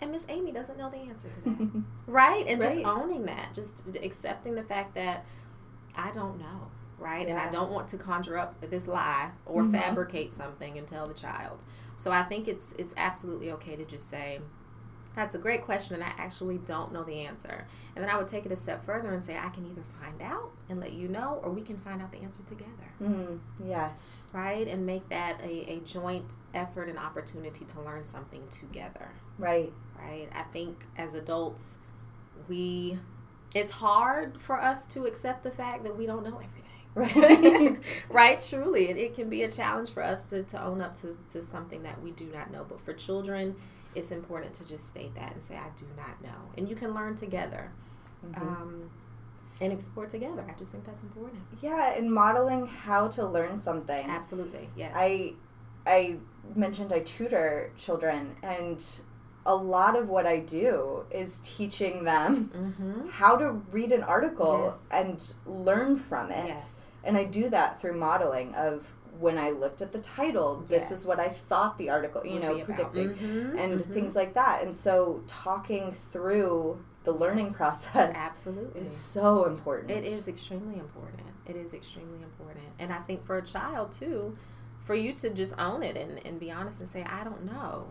[0.00, 1.82] And Miss Amy doesn't know the answer to that.
[2.06, 2.46] right?
[2.46, 5.24] And just owning that, just accepting the fact that
[5.94, 6.70] I don't know.
[6.98, 7.28] Right?
[7.28, 9.72] And I don't want to conjure up this lie or Mhm.
[9.72, 11.62] fabricate something and tell the child.
[11.94, 14.40] So I think it's it's absolutely okay to just say,
[15.16, 17.66] that's a great question, and I actually don't know the answer.
[17.96, 20.22] And then I would take it a step further and say, I can either find
[20.22, 22.70] out and let you know, or we can find out the answer together
[23.02, 24.18] Mm, yes.
[24.32, 24.66] right?
[24.68, 29.72] And make that a, a joint effort and opportunity to learn something together, Right.
[29.98, 30.28] right?
[30.34, 31.78] I think as adults,
[32.48, 32.98] we,
[33.54, 36.62] it's hard for us to accept the fact that we don't know everything.
[36.94, 37.78] Right.
[38.08, 41.14] right truly it, it can be a challenge for us to, to own up to,
[41.32, 43.54] to something that we do not know but for children
[43.96, 46.94] it's important to just state that and say i do not know and you can
[46.94, 47.70] learn together
[48.36, 48.90] um,
[49.60, 54.04] and explore together i just think that's important yeah, and modeling how to learn something.
[54.08, 55.34] absolutely yes I
[55.86, 56.16] I
[56.54, 58.84] mentioned I tutor children and
[59.46, 63.08] a lot of what I do is teaching them mm-hmm.
[63.08, 64.86] how to read an article Yes.
[64.90, 66.48] and learn from it.
[66.48, 70.90] yes And I do that through modeling of when I looked at the title, this
[70.90, 71.00] Yes.
[71.00, 73.92] is what I thought the article, you Would know, predicting Mhm, and mhm.
[73.92, 74.62] things like that.
[74.62, 78.80] And so talking through the learning process Absolutely.
[78.80, 79.90] is so important.
[79.90, 81.22] It is extremely important.
[81.46, 82.64] It is extremely important.
[82.78, 84.36] And I think for a child too,
[84.80, 87.86] for you to just own it and, and be honest and say, I don't know.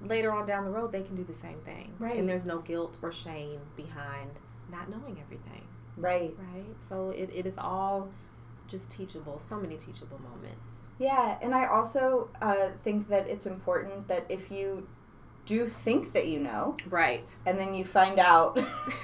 [0.00, 1.94] Later on down the road, they can do the same thing.
[1.98, 2.16] Right.
[2.16, 4.30] And there's no guilt or shame behind
[4.70, 5.62] not knowing everything.
[5.96, 6.34] Right.
[6.52, 6.74] Right?
[6.80, 8.08] So it, it is all
[8.68, 9.38] just teachable.
[9.38, 10.88] So many teachable moments.
[10.98, 14.86] Yeah, and I also uh, think that it's important that if you
[15.46, 17.34] do think that you know, Right.
[17.46, 18.54] and then you find out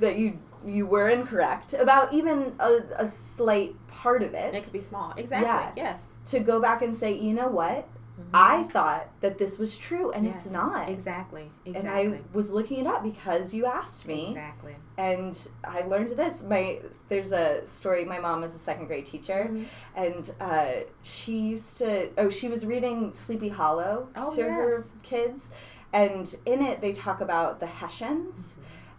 [0.00, 4.72] that you you were incorrect about even a, a slight part of it, It could
[4.72, 5.14] be small.
[5.16, 5.46] Exactly.
[5.46, 5.72] Yeah.
[5.76, 6.16] Yes.
[6.26, 7.88] to go back and say, you know what,
[8.34, 10.34] I thought that this was true, and Mm-hmm.
[10.34, 10.44] Yes.
[10.46, 10.88] it's not.
[10.88, 11.50] Exactly.
[11.66, 14.74] And I was looking it up because you asked me, Exactly.
[14.96, 16.42] and I learned this.
[16.42, 18.04] My there's a story.
[18.04, 19.64] My mom is a second grade teacher, Mm-hmm.
[19.96, 22.08] and uh, she used to.
[22.18, 25.50] Oh, she was reading Sleepy Hollow Oh, to her kids,
[25.92, 28.54] and in it they talk about the Hessians,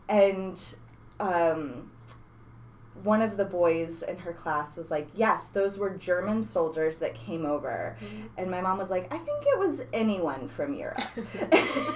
[0.10, 0.20] Mm-hmm.
[0.50, 0.76] and
[1.20, 1.92] um,
[3.04, 7.16] one of the boys in her class was like, "Yes, those were German soldiers that
[7.16, 8.28] came over," Mm-hmm.
[8.38, 11.02] and my mom was like, "I think it was anyone from Europe,"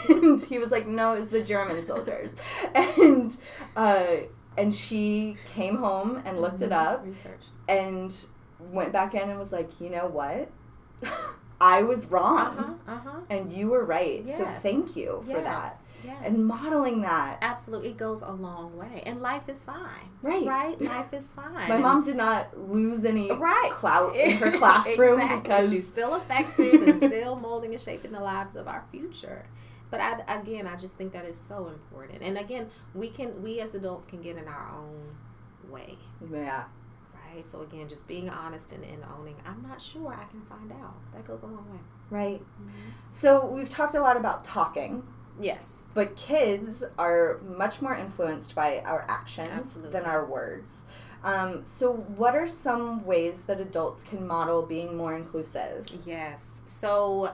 [0.09, 2.33] and he was like, "No, it was the German soldiers,"
[2.75, 3.35] and
[3.75, 4.05] uh,
[4.57, 7.41] and she came home and looked it up Research.
[7.67, 8.15] and
[8.59, 10.49] went back in and was like, "You know what?"
[11.61, 12.73] I was wrong Uh huh.
[12.95, 13.19] Uh huh.
[13.29, 14.27] and you were right.
[14.27, 15.43] So thank you for Yes.
[15.43, 15.77] that.
[16.03, 16.17] Yes.
[16.25, 17.37] And modeling that.
[17.41, 20.09] Absolutely, it goes a long way, and life is fine.
[20.21, 20.45] Right.
[20.45, 20.81] right.
[20.81, 21.69] Life is fine.
[21.69, 25.41] My mom did not lose any right clout in her classroom exactly.
[25.41, 29.45] because she's still effective and still molding and shaping the lives of our future.
[29.93, 32.23] But I, again, I just think that is so important.
[32.23, 35.15] And again, we can, we as adults can get in our own
[35.69, 35.99] way,
[36.31, 36.63] yeah.
[37.13, 37.47] right?
[37.47, 40.11] So again, just being honest and, and owning, I'm not sure.
[40.11, 40.95] I can find out.
[41.13, 41.79] That goes a long way.
[42.09, 42.41] Right.
[42.41, 42.89] Mm-hmm.
[43.11, 45.03] So we've talked a lot about talking,
[45.39, 45.87] Yes.
[45.93, 49.91] but kids are much more influenced by our actions Absolutely.
[49.91, 50.81] than our words.
[51.23, 55.85] Um, so, what are some ways that adults can model being more inclusive?
[56.05, 56.61] Yes.
[56.65, 57.33] So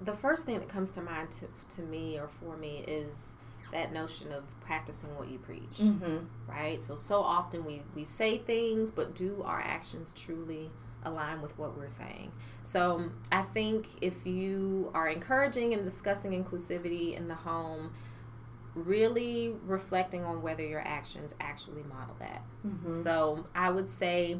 [0.00, 3.34] the first thing that comes to mind to, to me or for me is
[3.72, 5.78] that notion of practicing what you preach.
[5.80, 6.18] Mm-hmm.
[6.46, 6.82] right?
[6.82, 10.70] So so often we we say things, but do our actions truly
[11.04, 12.32] align with what we're saying?
[12.62, 17.92] So I think if you are encouraging and discussing inclusivity in the home,
[18.74, 22.42] really reflecting on whether your actions actually model that.
[22.66, 22.90] Mm-hmm.
[22.90, 24.38] So I would say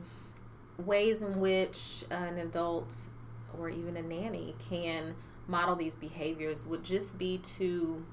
[0.78, 2.94] ways in which an adult
[3.58, 5.14] or even a nanny can
[5.48, 8.04] model these behaviors would just be to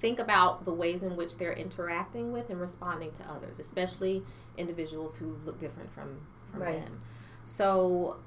[0.00, 4.22] think about the ways in which they're interacting with and responding to others, especially
[4.56, 6.84] individuals who look different from from Right.
[6.84, 7.00] them.
[7.48, 8.18] So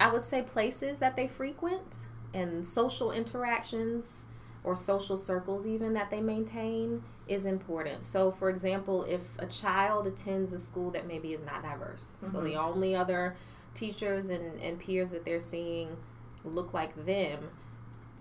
[0.00, 4.26] I would say places that they frequent and social interactions
[4.64, 8.04] or social circles even that they maintain is important.
[8.04, 12.40] So for example, if a child attends a school that maybe is not diverse, so
[12.40, 12.58] the mm-hmm.
[12.58, 13.36] only other
[13.74, 15.96] teachers and, and peers that they're seeing
[16.44, 17.38] look like them,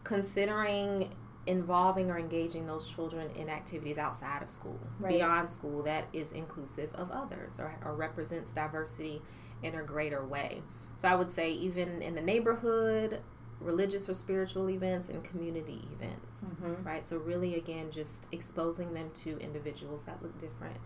[0.03, 1.09] considering
[1.47, 5.15] involving or engaging those children in activities outside of school, Right.
[5.15, 9.23] beyond school, that is inclusive of others or, or represents diversity
[9.63, 10.61] in a greater way.
[10.95, 13.21] So I would say, even in the neighborhood,
[13.61, 16.51] religious or spiritual events, and community events,
[16.83, 17.05] right?
[17.05, 20.77] So, really, again, just exposing them to individuals that look different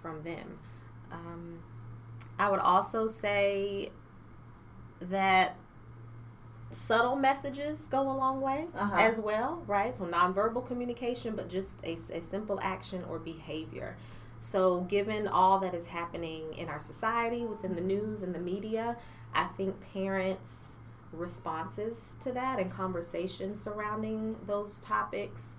[0.00, 0.58] from them.
[1.10, 1.60] Um,
[2.38, 3.90] I would also say
[5.00, 5.56] that
[6.70, 8.96] subtle messages go a long way Uh-huh.
[8.96, 9.94] as well, right?
[9.94, 13.96] So nonverbal communication, but just a, a simple action or behavior.
[14.42, 18.96] So, given all that is happening in our society, within the news and the media,
[19.32, 20.78] I think parents'
[21.12, 25.54] responses to that and conversations surrounding those topics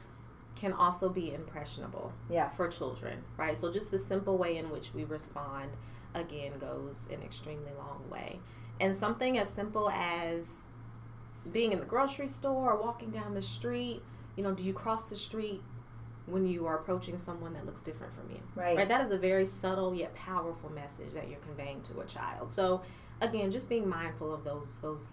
[0.56, 2.58] can also be impressionable Yes.
[2.58, 3.58] for children, right?
[3.58, 5.72] So just the simple way in which we respond
[6.13, 8.41] again goes an extremely long way.
[8.82, 10.67] And something as simple as
[11.50, 14.02] being in the grocery store or walking down the street,
[14.36, 15.62] you know, do you cross the street
[16.26, 18.40] when you are approaching someone that looks different from you?
[18.56, 18.78] Right.
[18.78, 18.88] Right?
[18.88, 22.52] That is a very subtle yet powerful message that you're conveying to a child.
[22.52, 22.82] So
[23.22, 25.08] again, just being mindful of those those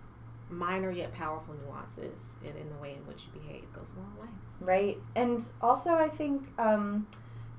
[0.51, 4.17] minor yet powerful nuances in, in the way in which you behave goes a long
[4.21, 4.29] way.
[4.61, 4.99] Right.
[5.15, 7.07] And also, I think um,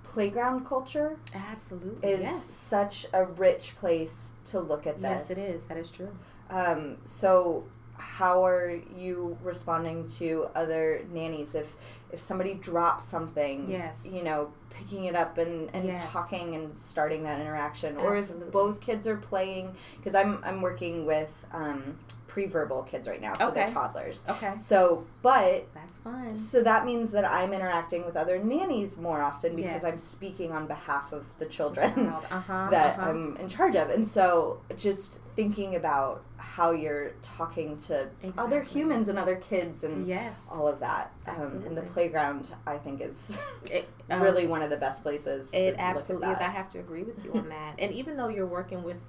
[0.04, 2.10] playground culture Absolutely.
[2.10, 2.44] is yes.
[2.44, 5.30] such a rich place to look at this.
[5.30, 5.66] Yes, it is.
[5.66, 6.12] That is true.
[6.50, 11.76] Um, so, how are you responding to other nannies if
[12.12, 13.70] if somebody drops something?
[13.70, 14.08] Yes.
[14.12, 16.02] You know, picking it up and, and Yes.
[16.12, 19.76] talking and starting that interaction, or if both kids are playing.
[19.98, 21.98] Because I'm I'm working with um,
[22.28, 24.24] pre-verbal kids right now, so they're toddlers.
[24.30, 24.54] Okay.
[24.56, 26.34] So, but That's fun.
[26.34, 29.94] so that means that I'm interacting with other nannies more often because Yes.
[29.94, 31.92] I'm speaking on behalf of the children
[32.32, 33.10] Uh-huh, that uh-huh.
[33.10, 33.90] I'm in charge of.
[33.90, 40.06] And so just thinking about how you're talking to other humans and other kids and
[40.06, 40.48] Yes.
[40.52, 41.12] all of that.
[41.28, 43.38] Um, and the playground, I think, is
[43.72, 46.40] It, um, really one of the best places to It absolutely is.
[46.40, 47.76] I have to agree with you on that.
[47.80, 49.02] And even though you're working with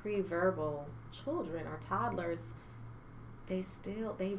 [0.00, 2.54] pre-verbal children or toddlers,
[3.46, 4.36] they still they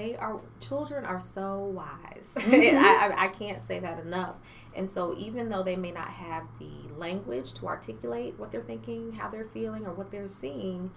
[0.00, 2.34] they are children are so wise.
[2.36, 2.84] Mm-hmm.
[2.84, 4.36] I, I I can't say that enough.
[4.76, 9.12] And so even though they may not have the language to articulate what they're thinking,
[9.12, 10.90] how they're feeling, or what they're seeing,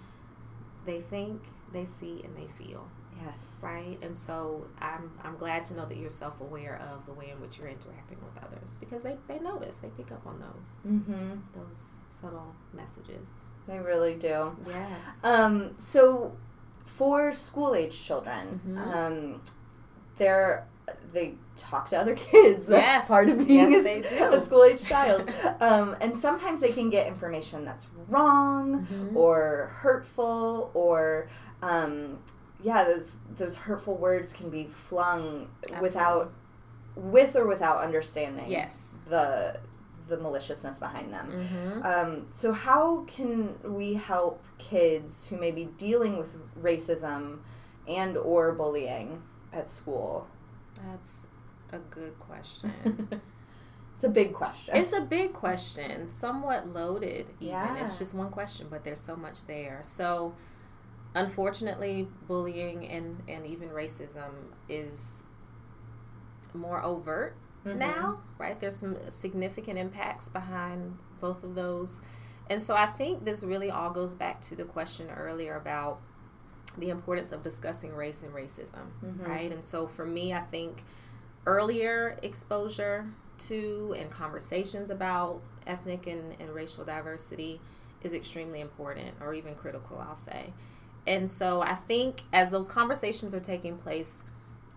[0.86, 2.88] they think, they see, and they feel.
[3.24, 3.38] Yes.
[3.62, 3.96] right?
[4.02, 7.40] And so I'm I'm glad to know that you're self aware of the way in
[7.40, 11.30] which you're interacting with others because they, they notice, they pick up on those Mm-hmm.
[11.58, 13.30] those subtle messages.
[13.68, 14.56] They really do.
[14.66, 15.02] Yes.
[15.22, 16.36] Um, so
[16.84, 18.94] for school age children, Mhm.
[18.94, 19.42] um,
[20.18, 20.66] they're
[21.14, 22.66] they talk to other kids.
[22.66, 23.08] That's Yes.
[23.08, 25.30] part of being Yes, a, a school age child.
[25.60, 29.16] um, and sometimes they can get information that's wrong Mhm.
[29.16, 31.28] or hurtful or
[31.62, 32.18] um,
[32.62, 35.48] yeah, those those hurtful words can be flung
[35.80, 36.32] without
[36.96, 38.98] with or without understanding Yes.
[39.08, 39.56] the
[40.08, 41.30] the maliciousness behind them.
[41.30, 41.86] Mm-hmm.
[41.86, 47.38] Um, so how can we help kids who may be dealing with racism
[47.88, 50.26] and or bullying at school?
[50.90, 51.26] That's
[51.72, 53.08] a good question.
[53.96, 54.74] It's a big question.
[54.76, 57.26] it's a big question, somewhat loaded.
[57.38, 57.76] Even Yeah.
[57.80, 59.78] it's just one question, but there's so much there.
[59.82, 60.34] So,
[61.14, 64.32] unfortunately, bullying and and even racism
[64.68, 65.22] is
[66.52, 67.36] more overt
[67.66, 67.78] Mm-hmm.
[67.78, 68.60] now, right?
[68.60, 72.00] There's some significant impacts behind both of those.
[72.50, 76.00] And so I think this really all goes back to the question earlier about
[76.76, 78.90] the importance of discussing race and racism,
[79.26, 79.50] right?
[79.50, 80.84] And so for me, I think
[81.46, 83.06] earlier exposure
[83.36, 87.60] to and conversations about ethnic and, and racial diversity
[88.02, 90.52] is extremely important or even critical, I'll say.
[91.06, 94.22] And so I think as those conversations are taking place,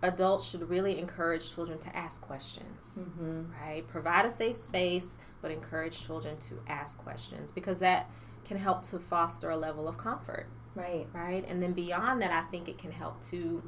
[0.02, 3.42] adults should really encourage children to ask questions, mm-hmm.
[3.60, 3.86] right?
[3.88, 8.10] Provide a safe space, but encourage children to ask questions because that
[8.44, 11.06] can help to foster a level of comfort, right.
[11.12, 11.44] right?
[11.48, 13.62] And then beyond that, I think it can help to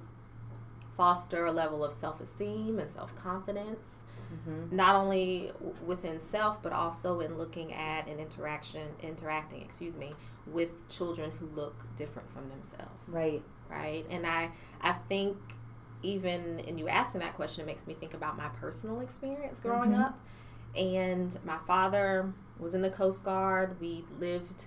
[0.96, 4.74] foster a level of self esteem and self confidence, mm-hmm.
[4.74, 10.14] not only w- within self, but also in looking at and interaction, interacting, excuse me,
[10.46, 13.42] with children who look different from themselves Right.
[13.68, 14.04] right?
[14.10, 14.50] And I
[14.80, 15.36] I think
[16.02, 19.90] even in you asking that question, it makes me think about my personal experience growing
[19.90, 20.02] mm-hmm.
[20.02, 20.18] up.
[20.76, 23.80] And my father was in the Coast Guard.
[23.80, 24.66] We lived,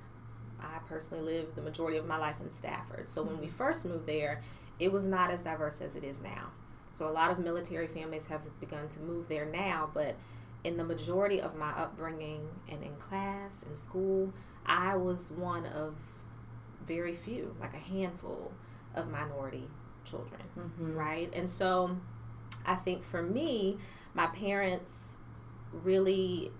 [0.59, 3.09] I personally lived the majority of my life in Stafford.
[3.09, 3.55] So when we mm-hmm.
[3.55, 4.41] first moved there,
[4.79, 6.51] it was not as diverse as it is now.
[6.91, 10.15] So a lot of military families have begun to move there now, but
[10.63, 14.31] in the majority of my upbringing and in class and school,
[14.65, 15.95] I was one of
[16.85, 18.51] very few, like a handful
[18.93, 19.67] of minority
[20.05, 20.93] children, mm-hmm.
[20.95, 21.29] right?
[21.33, 21.97] And so
[22.65, 23.77] I think for me,
[24.13, 25.17] my parents
[25.71, 26.51] really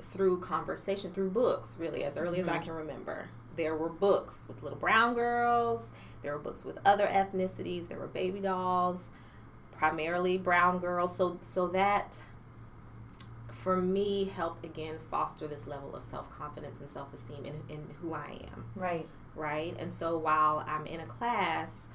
[0.00, 2.64] through conversation, through books, really, as early as I mm-hmm.
[2.64, 3.28] can remember.
[3.56, 5.90] There were books with little brown girls,
[6.22, 9.10] there were books with other ethnicities, there were baby dolls,
[9.76, 11.16] primarily brown girls.
[11.16, 12.22] So so that
[13.48, 18.40] for me helped again foster this level of self-confidence and self-esteem in, in who I
[18.52, 19.06] am Right.
[19.36, 19.76] right?
[19.78, 21.88] And so while I'm in a class,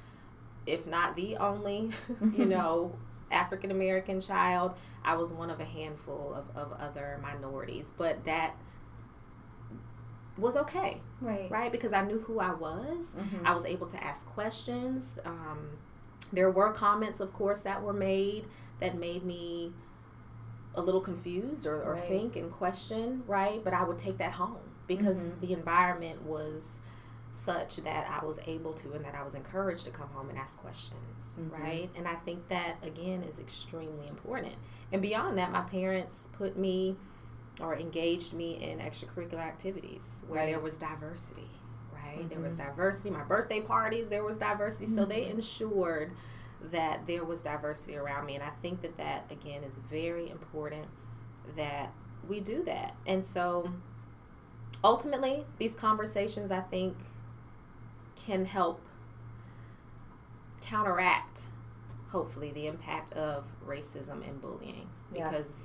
[0.68, 2.48] if not the only, you mm-hmm.
[2.48, 2.96] know,
[3.30, 7.92] African American child, I was one of a handful of, of other minorities.
[7.96, 8.54] But that
[10.36, 11.50] was okay, Right.
[11.50, 11.72] right?
[11.72, 13.14] Because I knew who I was.
[13.14, 13.46] Mm-hmm.
[13.46, 15.16] I was able to ask questions.
[15.24, 15.78] Um,
[16.32, 18.44] there were comments, of course, that were made
[18.80, 19.72] that made me
[20.74, 22.04] a little confused or, or Right.
[22.04, 23.62] think and question, right?
[23.64, 25.40] But I would take that home because mm-hmm.
[25.40, 26.80] the environment was
[27.38, 30.38] such that I was able to and that I was encouraged to come home and
[30.38, 31.62] ask questions, mm-hmm.
[31.62, 31.90] right?
[31.94, 34.54] And I think that again is extremely important.
[34.92, 36.96] And beyond that, my parents put me
[37.60, 41.50] or engaged me in extracurricular activities where there was diversity,
[41.92, 42.28] right?
[42.28, 42.70] There was mm-hmm.
[42.70, 43.10] diversity.
[43.10, 44.86] My birthday parties, there was diversity.
[44.86, 45.36] So they mm-hmm.
[45.36, 46.12] ensured
[46.72, 48.34] that there was diversity around me.
[48.34, 50.86] And I think that that, again, is very important
[51.56, 51.92] that
[52.28, 52.94] we do that.
[53.06, 53.72] And so
[54.82, 56.96] ultimately, these conversations, I think,
[58.24, 58.80] can help
[60.60, 61.46] counteract,
[62.10, 65.28] hopefully, the impact of racism and bullying Yes.
[65.28, 65.62] because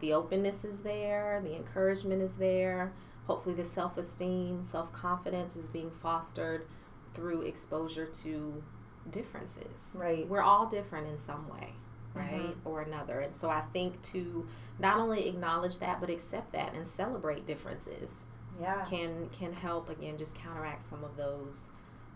[0.00, 2.92] the openness is there, the encouragement is there.
[3.26, 6.66] Hopefully, the self esteem, self confidence is being fostered
[7.12, 8.62] through exposure to
[9.10, 9.94] differences.
[9.98, 10.28] Right.
[10.28, 11.74] We're all different in some way,
[12.14, 12.18] mm-hmm.
[12.18, 12.56] right?
[12.64, 13.20] Or another.
[13.20, 14.46] And so I think to
[14.78, 18.26] not only acknowledge that, but accept that and celebrate differences
[18.60, 18.82] Yeah.
[18.84, 21.70] can can help again just counteract some of those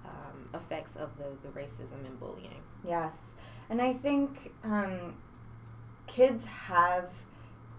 [0.04, 2.62] um, effects of the, the racism and bullying.
[2.86, 3.12] Yes.
[3.68, 5.14] And I think um,
[6.06, 7.12] kids have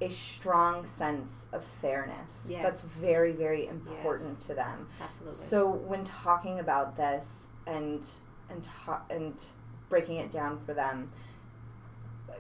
[0.02, 2.48] a strong sense of fairness.
[2.50, 4.48] That's very, very important Yes.
[4.48, 4.88] to them.
[5.02, 5.34] Absolutely.
[5.36, 8.04] So when talking about this and
[8.50, 9.42] and ta- and
[9.90, 11.10] breaking it down for them,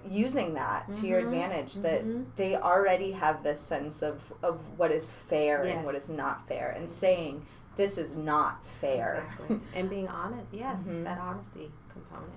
[0.09, 1.25] using that to your Mhm.
[1.25, 2.25] advantage, that Mhm.
[2.35, 6.69] they already have this sense of of what is fair and what is not fair,
[6.71, 7.45] and saying
[7.81, 9.25] this is not fair.
[9.27, 9.59] Exactly.
[9.75, 10.53] and being honest.
[10.53, 11.03] Yes, Mhm.
[11.03, 12.31] that honesty component.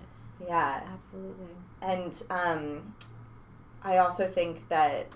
[0.46, 1.46] yeah, Absolutely.
[1.82, 2.94] And um,
[3.82, 5.06] I also think that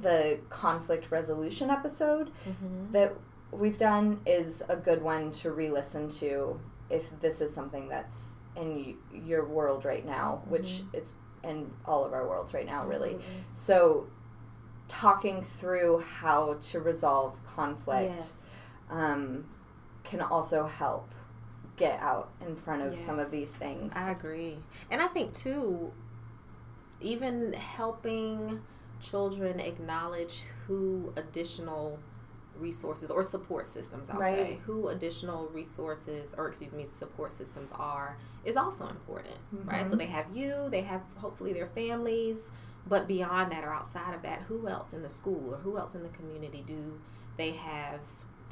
[0.00, 2.92] the conflict resolution episode Mm-hmm.
[2.92, 3.12] that
[3.50, 6.58] we've done is a good one to re listen to
[6.88, 8.94] if this is something that's in y-
[9.30, 13.14] your world right now, which it's in all of our worlds right now, really.
[13.14, 13.44] Absolutely.
[13.54, 14.06] So,
[14.88, 18.54] talking through how to resolve conflict Yes.
[18.90, 19.44] um,
[20.04, 21.08] can also help
[21.76, 23.92] get out in front of some of these things.
[23.96, 24.58] I agree.
[24.90, 25.92] And I think too,
[27.00, 28.60] even helping
[29.00, 31.98] children acknowledge who additional
[32.56, 34.34] resources or support systems I'll Right.
[34.34, 39.34] say who additional resources or excuse me support systems are is also important
[39.64, 39.98] right so mm-hmm.
[39.98, 42.50] they have you they have hopefully their families
[42.86, 45.94] but beyond that or outside of that who else in the school or who else
[45.94, 47.00] in the community do
[47.36, 48.00] they have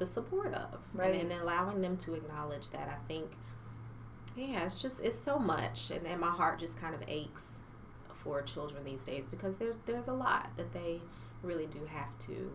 [0.00, 1.14] the support of Right.
[1.14, 3.36] and, and allowing them to acknowledge that I think
[4.36, 7.60] yeah it's just it's so much and, and my heart just kind of aches
[8.14, 11.00] for children these days because there, there's a lot that they
[11.42, 12.50] really do have to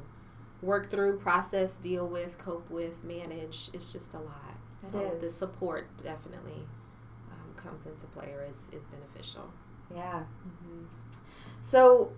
[0.61, 3.69] work through, process, deal with, cope with, manage.
[3.73, 4.55] It's just a lot.
[4.81, 5.21] It so is.
[5.21, 6.67] the support definitely
[7.31, 9.51] um, comes into play or is, is beneficial.
[9.93, 10.23] Yeah.
[10.47, 10.85] Mm-hmm.
[11.61, 12.11] So,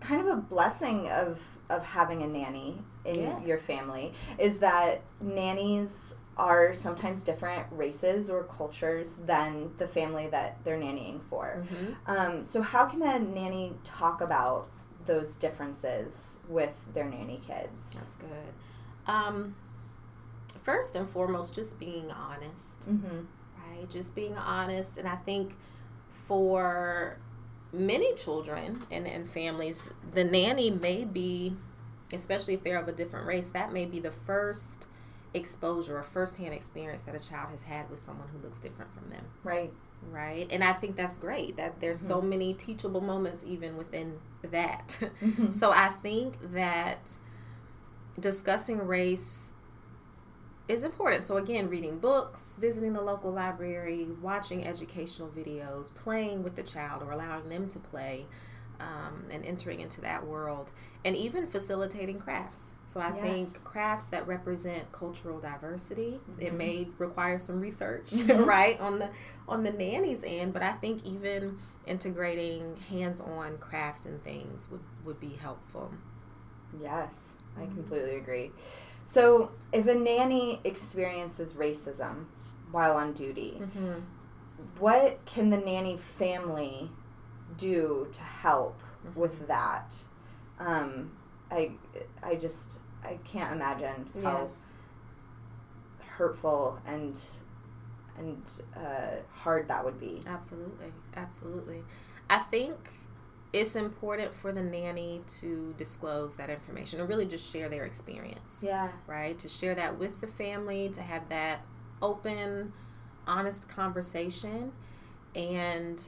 [0.00, 2.78] kind of a blessing of of having a nanny
[3.08, 3.46] in Yes.
[3.46, 10.56] your family is that nannies are sometimes different races or cultures than the family that
[10.64, 11.64] they're nannying for.
[11.64, 11.92] Mm-hmm.
[12.10, 14.68] Um, so, how can a nanny talk about
[15.06, 17.92] those differences with their nanny kids?
[17.94, 18.28] That's good.
[19.06, 19.56] Um,
[20.62, 22.88] first and foremost, just being honest.
[22.88, 23.18] Mm-hmm.
[23.70, 23.90] right?
[23.90, 24.98] Just being honest.
[24.98, 25.56] And I think
[26.26, 27.18] for
[27.72, 31.56] many children and, and families, the nanny may be,
[32.12, 34.86] especially if they're of a different race, that may be the first
[35.34, 39.10] exposure or firsthand experience that a child has had with someone who looks different from
[39.10, 39.24] them.
[39.44, 39.72] Right.
[40.10, 40.46] Right.
[40.50, 42.28] And I think that's great that there's so mm-hmm.
[42.28, 44.98] many teachable moments even within that.
[45.20, 45.50] Mm-hmm.
[45.50, 47.16] so I think that
[48.20, 49.52] discussing race
[50.68, 51.24] is important.
[51.24, 57.02] So again, reading books, visiting the local library, watching educational videos, playing with the child
[57.02, 58.26] or allowing them to play,
[58.80, 60.72] um, and entering into that world,
[61.04, 62.74] and even facilitating crafts.
[62.84, 63.20] So I Yes.
[63.20, 66.20] think crafts that represent cultural diversity.
[66.38, 66.56] It mm-hmm.
[66.56, 68.44] may require some research, mm-hmm.
[68.44, 69.10] right, on the
[69.48, 75.20] on the nanny's end, but I think even integrating hands-on crafts and things would would
[75.20, 75.92] be helpful.
[76.80, 77.12] Yes,
[77.56, 77.74] I mm-hmm.
[77.74, 78.50] completely agree.
[79.04, 82.26] So, if a nanny experiences racism
[82.70, 83.58] while on duty,
[84.78, 86.90] what can the nanny family
[87.58, 88.80] do to help
[89.14, 89.94] with that?
[90.58, 91.12] Um,
[91.50, 91.72] I,
[92.22, 94.62] I just, I can't imagine how Yes.
[96.16, 97.18] hurtful and
[98.18, 98.42] and
[98.76, 100.20] uh, hard that would be.
[100.26, 101.84] Absolutely, absolutely.
[102.28, 102.76] I think
[103.52, 108.60] it's important for the nanny to disclose that information and really just share their experience,
[108.60, 108.88] Yeah.
[109.06, 109.38] right?
[109.38, 111.60] To share that with the family, to have that
[112.02, 112.72] open,
[113.28, 114.72] honest conversation.
[115.36, 116.02] And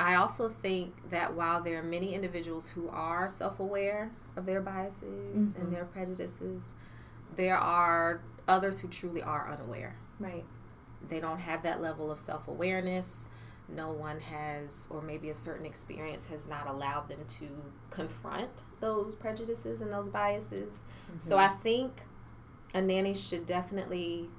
[0.00, 4.60] I also think that while there are many individuals who are self aware of their
[4.60, 5.02] biases
[5.34, 5.72] and mm-hmm.
[5.72, 6.62] their prejudices,
[7.36, 10.44] there are others who truly are unaware Right.
[11.08, 13.28] they don't have that level of self awareness.
[13.68, 17.48] No one has, or maybe a certain experience has not allowed them to
[17.90, 20.84] confront those prejudices and those biases.
[21.18, 21.52] So mm-hmm.
[21.52, 22.02] I think
[22.72, 24.30] a nanny should definitely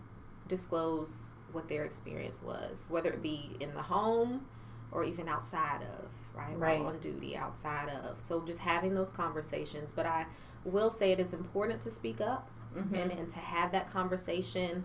[0.47, 4.45] disclose what their experience was, whether it be in the home
[4.92, 6.58] or even outside of, right?
[6.58, 6.80] Right.
[6.80, 8.20] While on duty, outside of.
[8.20, 9.92] So just having those conversations.
[9.92, 10.26] But I
[10.66, 12.50] will say it is important to speak up
[12.94, 14.84] and, and to have that conversation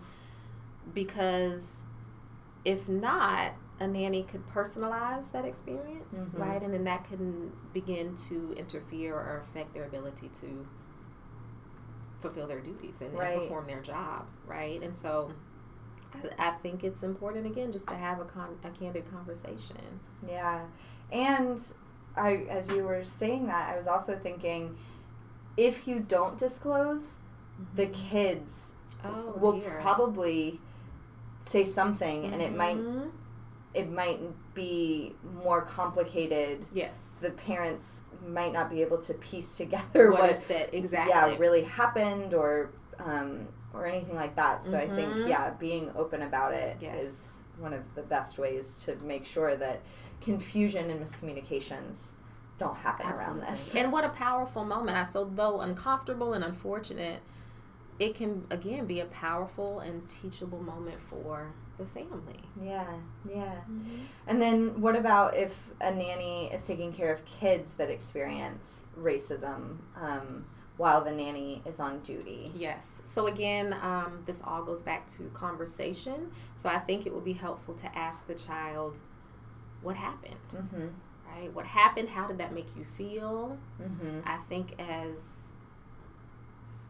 [0.93, 1.83] because
[2.63, 6.41] if not, a nanny could personalize that experience, Mm-hmm.
[6.41, 6.63] right?
[6.63, 10.65] And then that can begin to interfere or affect their ability to
[12.19, 14.81] fulfill their duties and, and perform their job, right?
[14.81, 15.31] And so
[16.39, 19.77] I, I think it's important, again, just to have a, con- a candid conversation.
[20.27, 20.61] Yeah.
[21.11, 21.61] And
[22.17, 24.75] I as you were saying that, I was also thinking
[25.57, 27.17] if you don't disclose,
[27.75, 29.79] the kids Oh, will dear.
[29.81, 30.59] probably
[31.45, 33.11] say something and it might Mhm.
[33.73, 34.19] it might
[34.55, 36.65] be more complicated.
[36.73, 37.11] Yes.
[37.21, 41.11] The parents might not be able to piece together what what, is said, exactly.
[41.13, 44.61] yeah really happened or um, or anything like that.
[44.63, 45.27] So I think Mhm.
[45.27, 47.41] yeah, being open about it is Yes.
[47.59, 49.81] one of the best ways to make sure that
[50.21, 52.11] confusion and miscommunications
[52.57, 53.75] don't happen around this.
[53.75, 54.97] And what a powerful moment.
[54.97, 57.21] I so though uncomfortable and unfortunate,
[57.99, 62.39] it can again be a powerful and teachable moment for the family.
[62.61, 62.87] Yeah,
[63.27, 63.55] yeah.
[63.69, 64.03] Mm-hmm.
[64.27, 69.77] And then what about if a nanny is taking care of kids that experience racism
[70.01, 70.45] um,
[70.77, 72.51] while the nanny is on duty?
[72.53, 73.01] Yes.
[73.05, 76.31] So again, um, this all goes back to conversation.
[76.55, 78.97] So I think it would be helpful to ask the child
[79.81, 80.35] what happened.
[80.49, 80.87] Mm-hmm.
[81.27, 81.53] Right?
[81.53, 82.09] What happened?
[82.09, 83.57] How did that make you feel?
[83.81, 84.19] Mm-hmm.
[84.25, 85.51] I think as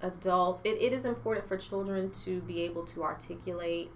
[0.01, 3.91] adults, it, it is important for children to be able to articulate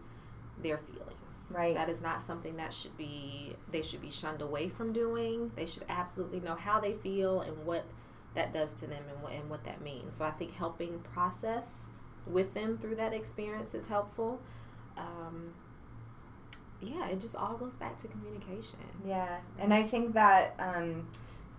[0.62, 1.06] their feelings.
[1.52, 1.74] Right.
[1.74, 5.52] That is not something that should be they should be shunned away from doing.
[5.56, 7.86] They should absolutely know how they feel and what
[8.36, 10.18] that does to them and what, and what that means.
[10.18, 11.88] So I think helping process
[12.28, 14.40] with them through that experience is helpful.
[14.98, 15.54] Um,
[16.82, 18.80] yeah, it just all goes back to communication.
[19.06, 21.08] Yeah, and I think that um,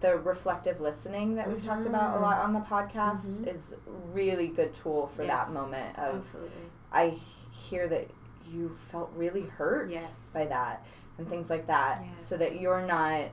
[0.01, 3.47] the reflective listening that we've talked about a lot on the podcast Mhm.
[3.55, 3.77] is
[4.12, 5.47] really good tool for Yes.
[5.49, 6.51] that moment of Absolutely.
[6.93, 7.09] I
[7.51, 8.09] hear that
[8.47, 10.31] you felt really hurt Yes.
[10.33, 10.85] by that
[11.18, 12.25] and things like that Yes.
[12.27, 13.27] so that you're not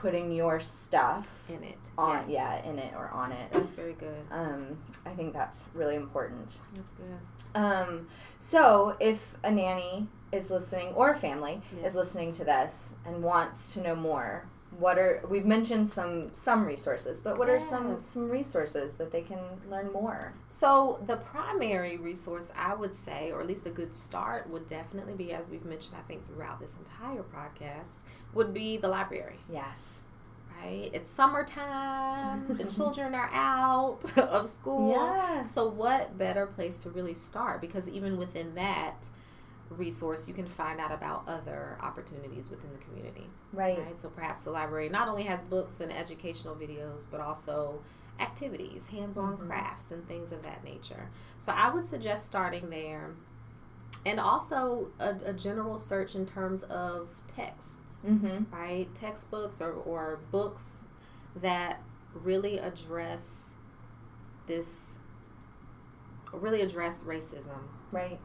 [0.00, 1.78] putting your stuff In it.
[1.98, 2.28] on yes.
[2.28, 4.24] yeah in it or on it That's very good.
[4.30, 7.18] um, i think that's really important That's good.
[7.60, 8.06] um,
[8.38, 11.90] so if a nanny is listening or a family Yes.
[11.90, 14.46] is listening to this and wants to know more
[14.78, 19.22] what are we've mentioned some some resources but what are some some resources that they
[19.22, 19.38] can
[19.70, 24.50] learn more So the primary resource I would say, or at least a good start,
[24.50, 27.98] would definitely be, as we've mentioned, I think throughout this entire podcast,
[28.36, 29.40] would be the library.
[29.50, 29.96] yes
[30.62, 30.90] Right?
[30.92, 32.56] It's summertime.
[32.56, 34.92] the children are out of school.
[34.92, 35.44] Yeah.
[35.44, 37.60] So what better place to really start?
[37.60, 39.08] Because even within that
[39.70, 43.26] resource, you can find out about other opportunities within the community.
[43.52, 44.00] right Right.
[44.00, 47.80] So perhaps the library not only has books and educational videos, but also
[48.18, 49.46] activities, hands on mm-hmm.
[49.46, 51.10] crafts, and things of that nature.
[51.38, 53.10] So I would suggest starting there.
[54.04, 58.94] And also a, a general search in terms of texts, mm-hmm right?
[58.94, 60.82] Textbooks or, or books
[61.36, 61.82] that
[62.14, 63.56] really address
[64.46, 64.98] this,
[66.32, 67.58] really address racism,
[67.92, 68.18] right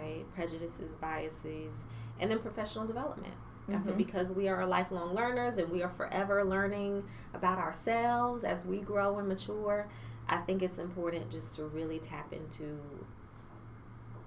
[0.00, 0.24] right?
[0.34, 1.84] Prejudices, biases,
[2.18, 3.34] and then professional development.
[3.70, 3.96] Mhm.
[3.96, 9.18] because we are lifelong learners and we are forever learning about ourselves as we grow
[9.18, 9.88] and mature.
[10.28, 12.80] I think it's important just to really tap into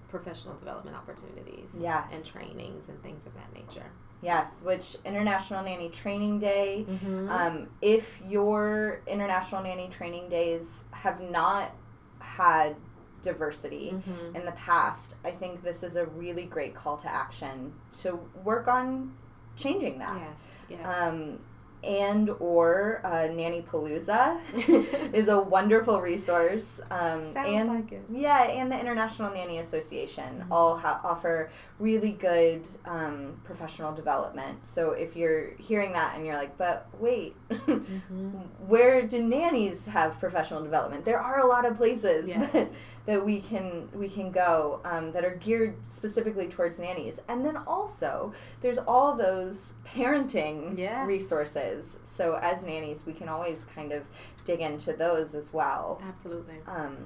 [0.08, 2.12] professional development opportunities Yes.
[2.14, 3.92] and trainings and things of that nature.
[4.22, 6.86] Yes, which International Nanny Training Day.
[6.90, 7.30] Mm-hmm.
[7.30, 11.72] Um, if your International Nanny Training Days have not
[12.20, 12.76] had
[13.22, 14.36] diversity Mm-hmm.
[14.36, 18.68] in the past, I think this is a really great call to action to work
[18.68, 19.14] on
[19.56, 20.20] changing that.
[20.20, 20.86] Yes, yes.
[20.86, 21.40] Um,
[21.86, 24.40] and or uh, Nanny Palooza
[25.14, 26.80] is a wonderful resource.
[26.92, 28.04] Um, Sounds and like it.
[28.12, 30.52] yeah, and the International Nanny Association Mm-hmm.
[30.52, 34.66] all ha- offer really good um, professional development.
[34.66, 38.30] So if you're hearing that and you're like, but wait, Mm-hmm.
[38.68, 41.06] where do nannies have professional development?
[41.06, 42.70] There are a lot of places Yes.
[43.06, 47.58] that, we can we can go um, that are geared specifically towards nannies, and then
[47.58, 51.08] also there's all those parenting Yes.
[51.08, 52.00] resources.
[52.04, 54.04] So as nannies, we can always kind of
[54.44, 56.02] dig into those as well.
[56.08, 56.56] Absolutely.
[56.68, 56.98] Um,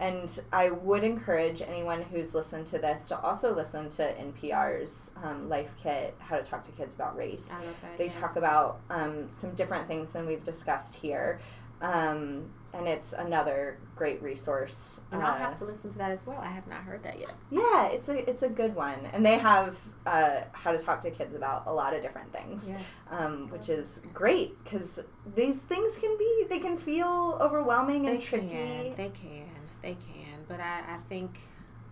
[0.00, 5.48] and I would encourage anyone who's listened to this to also listen to NPR's um,
[5.48, 7.48] Life Kit, How to Talk to Kids About Race.
[7.50, 7.98] I love that.
[7.98, 8.14] They yes.
[8.14, 11.40] talk about um, some different things than we've discussed here.
[11.80, 15.00] Um, and it's another great resource.
[15.10, 16.38] And I'll Uh, have to listen to that as well.
[16.38, 17.30] I have not heard that yet.
[17.50, 21.10] yeah, it's a it's a good one, and they have uh, how to talk to
[21.10, 22.80] kids about a lot of different things, Yes.
[23.10, 25.00] um, which is great because
[25.34, 28.48] these things can be they can feel overwhelming and they tricky.
[28.48, 29.48] Can, they can.
[29.80, 30.44] They can.
[30.48, 31.38] But I, I think,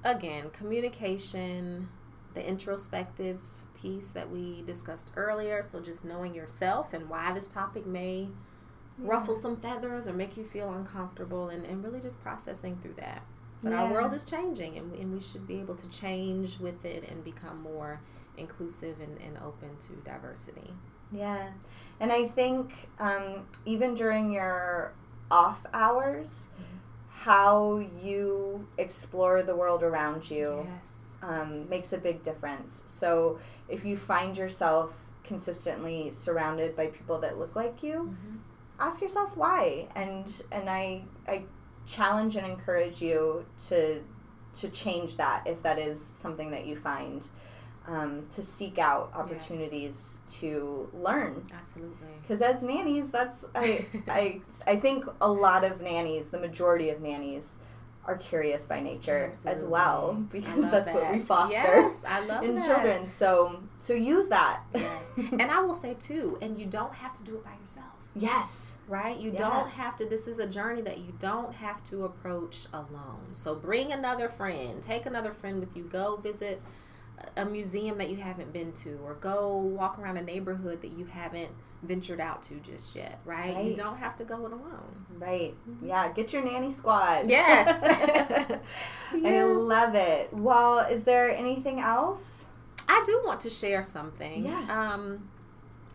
[0.04, 1.88] again, communication,
[2.34, 3.40] the introspective
[3.80, 5.62] piece that we discussed earlier.
[5.62, 8.28] So just knowing yourself and why this topic may
[8.98, 13.22] ruffle some feathers or make you feel uncomfortable and, and really just processing through that.
[13.62, 17.08] But our world is changing and, and we should be able to change with it
[17.10, 18.00] and become more
[18.36, 20.72] inclusive and, and open to diversity.
[21.10, 21.48] Yeah,
[22.00, 24.92] and I think um, even during your
[25.30, 26.46] off hours,
[27.10, 30.92] how you explore the world around you Yes.
[31.22, 32.84] um, makes a big difference.
[32.86, 33.38] So
[33.68, 34.92] if you find yourself
[35.24, 38.16] consistently surrounded by people that look like you,
[38.78, 39.88] ask yourself why.
[39.94, 41.44] And and I I
[41.86, 44.02] challenge and encourage you to
[44.60, 47.26] to change that if that is something that you find.
[47.88, 51.94] Um, to seek out opportunities to learn Absolutely.
[52.20, 57.00] because as nannies that's I, I i think a lot of nannies the majority of
[57.00, 57.58] nannies
[58.04, 62.56] are curious by nature as well because that's what we foster Yes, I love in
[62.56, 62.66] that.
[62.66, 65.14] children so so use that Yes.
[65.16, 67.92] and I will say too, and you don't have to do it by yourself.
[68.16, 69.16] yes Right?
[69.16, 69.38] You Yeah.
[69.38, 73.28] don't have to this is a journey that you don't have to approach alone.
[73.32, 76.62] So bring another friend, take another friend with you, go visit
[77.36, 81.06] a- museum that you haven't been to or go walk around a neighborhood that you
[81.06, 81.50] haven't
[81.82, 83.64] ventured out to just yet, right?
[83.64, 85.06] You don't have to go it alone.
[85.18, 88.60] right yeah get your nanny squad Yes.
[89.24, 92.44] i love it well is there anything else
[92.88, 94.44] I do want to share something.
[94.46, 94.70] Yes.
[94.70, 95.28] Um,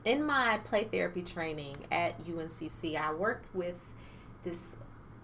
[0.05, 3.77] in my play therapy training at UNCC, I worked with
[4.43, 4.75] this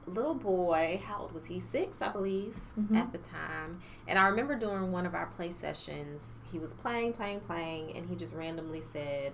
[0.06, 1.02] little boy.
[1.06, 1.60] How old was he?
[1.60, 2.96] Six, I believe, Mm-hmm.
[2.96, 3.82] at the time.
[4.08, 8.08] And I remember during one of our play sessions, he was playing, playing, playing, and
[8.08, 9.34] he just randomly said,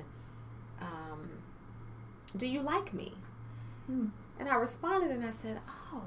[0.81, 1.29] um,
[2.37, 3.13] "Do you like me?"
[3.87, 4.07] Hmm.
[4.39, 5.59] And I responded and I said,
[5.93, 6.01] "Oh,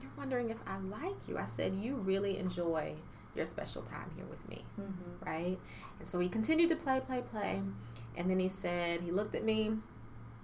[0.00, 2.94] you're wondering if I like you." I said, "You really enjoy."
[3.34, 5.24] Your special time here with me, Mm-hmm.
[5.24, 5.58] right?
[6.00, 7.62] And so he continued to play, play, play.
[8.18, 9.72] And then he said, he looked at me,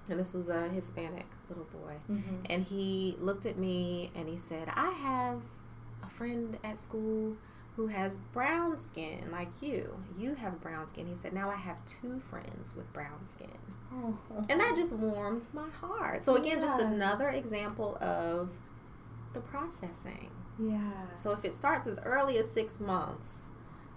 [0.09, 1.97] and this was a Hispanic little boy.
[2.11, 2.37] Mm-hmm.
[2.49, 5.41] And he looked at me and he said, I have
[6.03, 7.37] a friend at school
[7.77, 9.93] who has brown skin like you.
[10.17, 11.07] You have brown skin.
[11.09, 13.49] He said, Now I have two friends with brown skin.
[13.93, 14.17] Oh.
[14.49, 16.23] And that just warmed my heart.
[16.23, 18.53] So, again, just another example of
[19.33, 20.31] the processing.
[20.59, 20.93] Yeah.
[21.15, 23.51] So, if it starts as early as six months,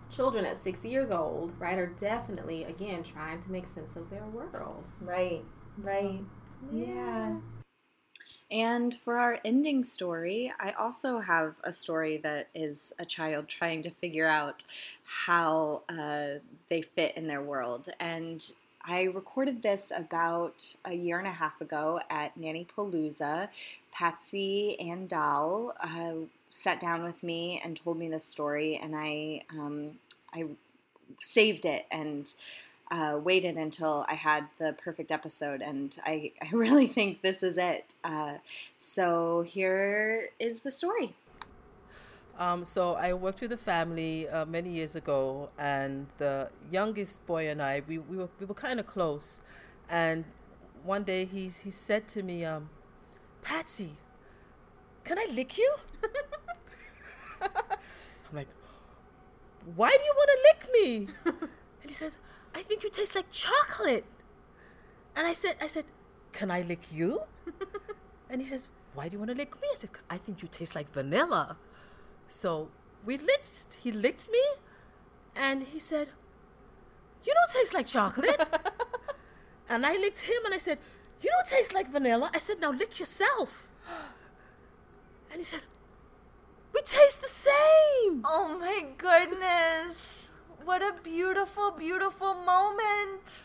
[0.10, 4.26] children at six years old, right, are definitely, again, trying to make sense of their
[4.26, 4.90] world.
[5.02, 5.44] Right.
[5.78, 6.22] Right.
[6.72, 7.36] Yeah.
[8.50, 13.82] And for our ending story, I also have a story that is a child trying
[13.82, 14.64] to figure out
[15.04, 16.40] how uh,
[16.70, 17.90] they fit in their world.
[18.00, 18.44] And
[18.84, 23.50] I recorded this about a year and a half ago at Nanny Palooza.
[23.92, 26.14] Patsy and Dal uh,
[26.50, 30.00] sat down with me and told me this story, and I um,
[30.34, 30.46] I
[31.20, 32.34] saved it and
[32.90, 37.58] uh, waited until I had the perfect episode, and I, I really think this is
[37.58, 37.94] it.
[38.04, 38.36] Uh,
[38.78, 41.16] so here is the story.
[42.40, 47.50] Um, so I worked with a family uh, many years ago, and the youngest boy
[47.50, 49.42] and I, we, we were we were kind of close.
[49.90, 50.24] And
[50.84, 52.70] one day he he said to me, um,
[53.42, 53.96] "Patsy,
[55.04, 55.76] can I lick you?"
[58.30, 58.48] I'm like,
[59.76, 61.08] "Why do you want to lick me?"
[61.82, 62.18] and he says,
[62.56, 64.06] "I think you taste like chocolate."
[65.16, 65.86] And I said, "I said,
[66.32, 67.22] can I lick you?"
[68.30, 70.42] and he says, "Why do you want to lick me?" I said, "Cause I think
[70.42, 71.58] you taste like vanilla."
[72.28, 72.70] So
[73.06, 73.78] we licked.
[73.82, 74.44] He licked me,
[75.36, 76.10] and he said,
[77.24, 78.40] "You don't taste like chocolate."
[79.70, 80.80] and I licked him, and I said,
[81.22, 83.70] "You don't taste like vanilla." I said, "Now lick yourself."
[85.30, 85.60] And he said,
[86.78, 90.30] "We taste the same." Oh my goodness.
[90.64, 93.42] What a beautiful, beautiful moment.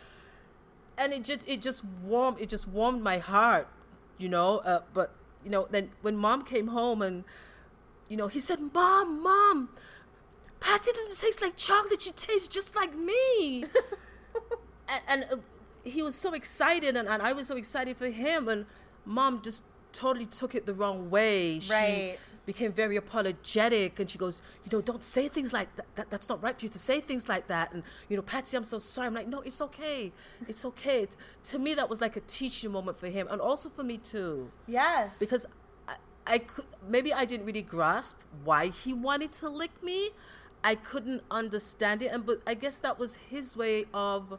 [0.98, 3.66] and it just it just warmed it just warmed my heart
[4.18, 5.08] you know uh, but
[5.42, 7.24] you know then when mom came home and
[8.10, 9.70] you know he said mom mom
[10.60, 13.64] patsy doesn't taste like chocolate she tastes just like me
[14.92, 15.36] and, and uh,
[15.82, 18.66] he was so excited and, and i was so excited for him and
[19.06, 22.18] mom just totally took it the wrong way she Right.
[22.46, 25.86] Became very apologetic and she goes you know don't say things like that.
[25.94, 28.56] that that's not right for you to say things like that and you know patsy
[28.56, 30.12] i'm so sorry i'm like no it's okay
[30.48, 31.06] it's okay
[31.44, 34.50] to me that was like a teaching moment for him and also for me too
[34.66, 35.16] Yes.
[35.18, 35.46] because
[35.88, 35.94] I,
[36.26, 40.10] I could maybe I didn't really grasp why he wanted to lick me.
[40.64, 44.38] I couldn't understand it, and but I guess that was his way of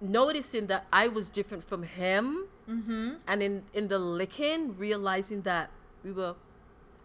[0.00, 3.14] noticing that I was different from him, mm-hmm.
[3.26, 5.70] and in in the licking, realizing that
[6.04, 6.34] we were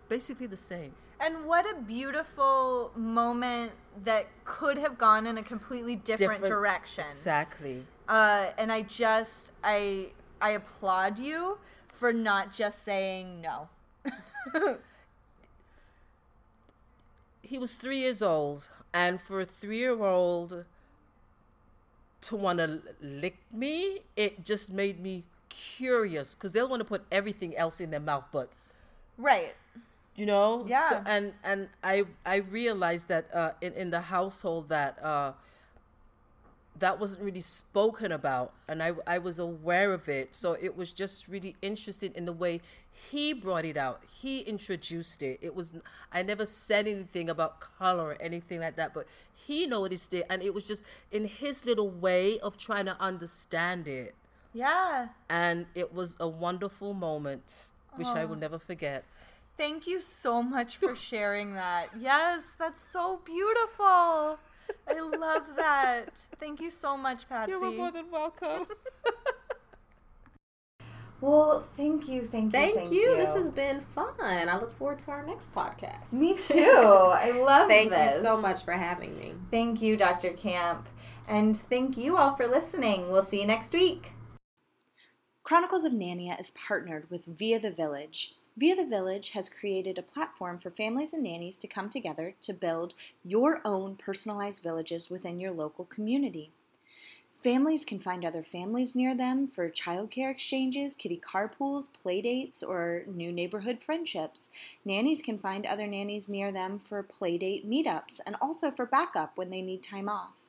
[0.10, 0.94] basically the same.
[1.20, 3.72] And what a beautiful moment
[4.04, 7.06] that could have gone in a completely different, Different- direction.
[7.06, 7.86] Exactly.
[8.10, 10.10] Uh, and I just I
[10.42, 13.70] I applaud you for not just saying no.
[17.42, 20.66] he was three years old, and for a three-year-old
[22.24, 27.04] to want to lick me, it just made me curious because they'll want to put
[27.12, 28.50] everything else in their mouth, but
[29.18, 29.56] Right.
[30.16, 30.66] you know.
[30.68, 30.90] Yeah.
[30.90, 35.34] So, and and I I realized that uh, in in the household that uh,
[36.80, 40.34] that wasn't really spoken about, and I I was aware of it.
[40.36, 42.62] So it was just really interesting in the way
[42.92, 44.02] he brought it out.
[44.12, 45.40] He introduced it.
[45.42, 45.74] It was
[46.12, 49.06] I never said anything about color or anything like that, but
[49.36, 53.88] he noticed it, and it was just in his little way of trying to understand
[53.88, 54.16] it,
[54.54, 55.10] Yeah.
[55.30, 59.04] and it was a wonderful moment, which I will never forget.
[59.58, 61.90] Thank you so much for sharing that.
[62.00, 64.40] Yes, that's so beautiful.
[64.88, 66.10] I love that.
[66.40, 67.52] Thank you so much, Patsy.
[67.52, 68.68] You're more than welcome.
[71.24, 73.16] Well, thank you, thank you, Thank, you.
[73.16, 74.10] This has been fun.
[74.20, 76.12] I look forward to our next podcast.
[76.12, 76.60] Me too.
[76.60, 78.18] I love Thank this.
[78.18, 79.34] you so much for having me.
[79.50, 80.34] Thank you, Dr.
[80.34, 80.86] Camp.
[81.30, 83.10] And thank you all for listening.
[83.10, 84.12] We'll see you next week.
[85.44, 88.36] Chronicles of Nania is partnered with Via the Village.
[88.56, 92.54] Via the Village has created a platform for families and nannies to come together to
[92.54, 92.94] build
[93.24, 96.52] your own personalized villages within your local community.
[97.34, 103.32] Families can find other families near them for childcare exchanges, kitty carpools, playdates, or new
[103.32, 104.52] neighborhood friendships.
[104.86, 109.50] Nannies can find other nannies near them for playdate meetups and also for backup when
[109.50, 110.44] they need time off.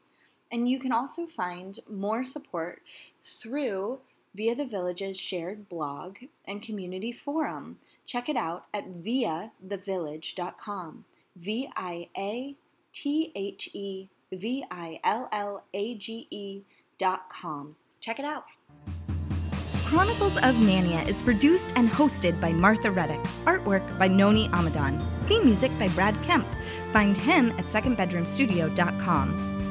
[0.53, 2.83] And you can also find more support
[3.25, 3.99] through
[4.35, 7.79] Via the Village's shared blog and community forum.
[8.05, 11.05] Check it out at viathevillage.com.
[11.37, 12.57] V I A
[12.93, 16.63] T H E V I L L A G E
[16.99, 17.77] dot com.
[18.01, 18.45] Check it out.
[19.85, 23.21] Chronicles of Nania is produced and hosted by Martha Reddick.
[23.45, 25.01] Artwork by Noni Amadan.
[25.29, 26.47] Theme music by Brad Kemp.
[26.93, 29.54] Find him at secondbedroomstudio.com.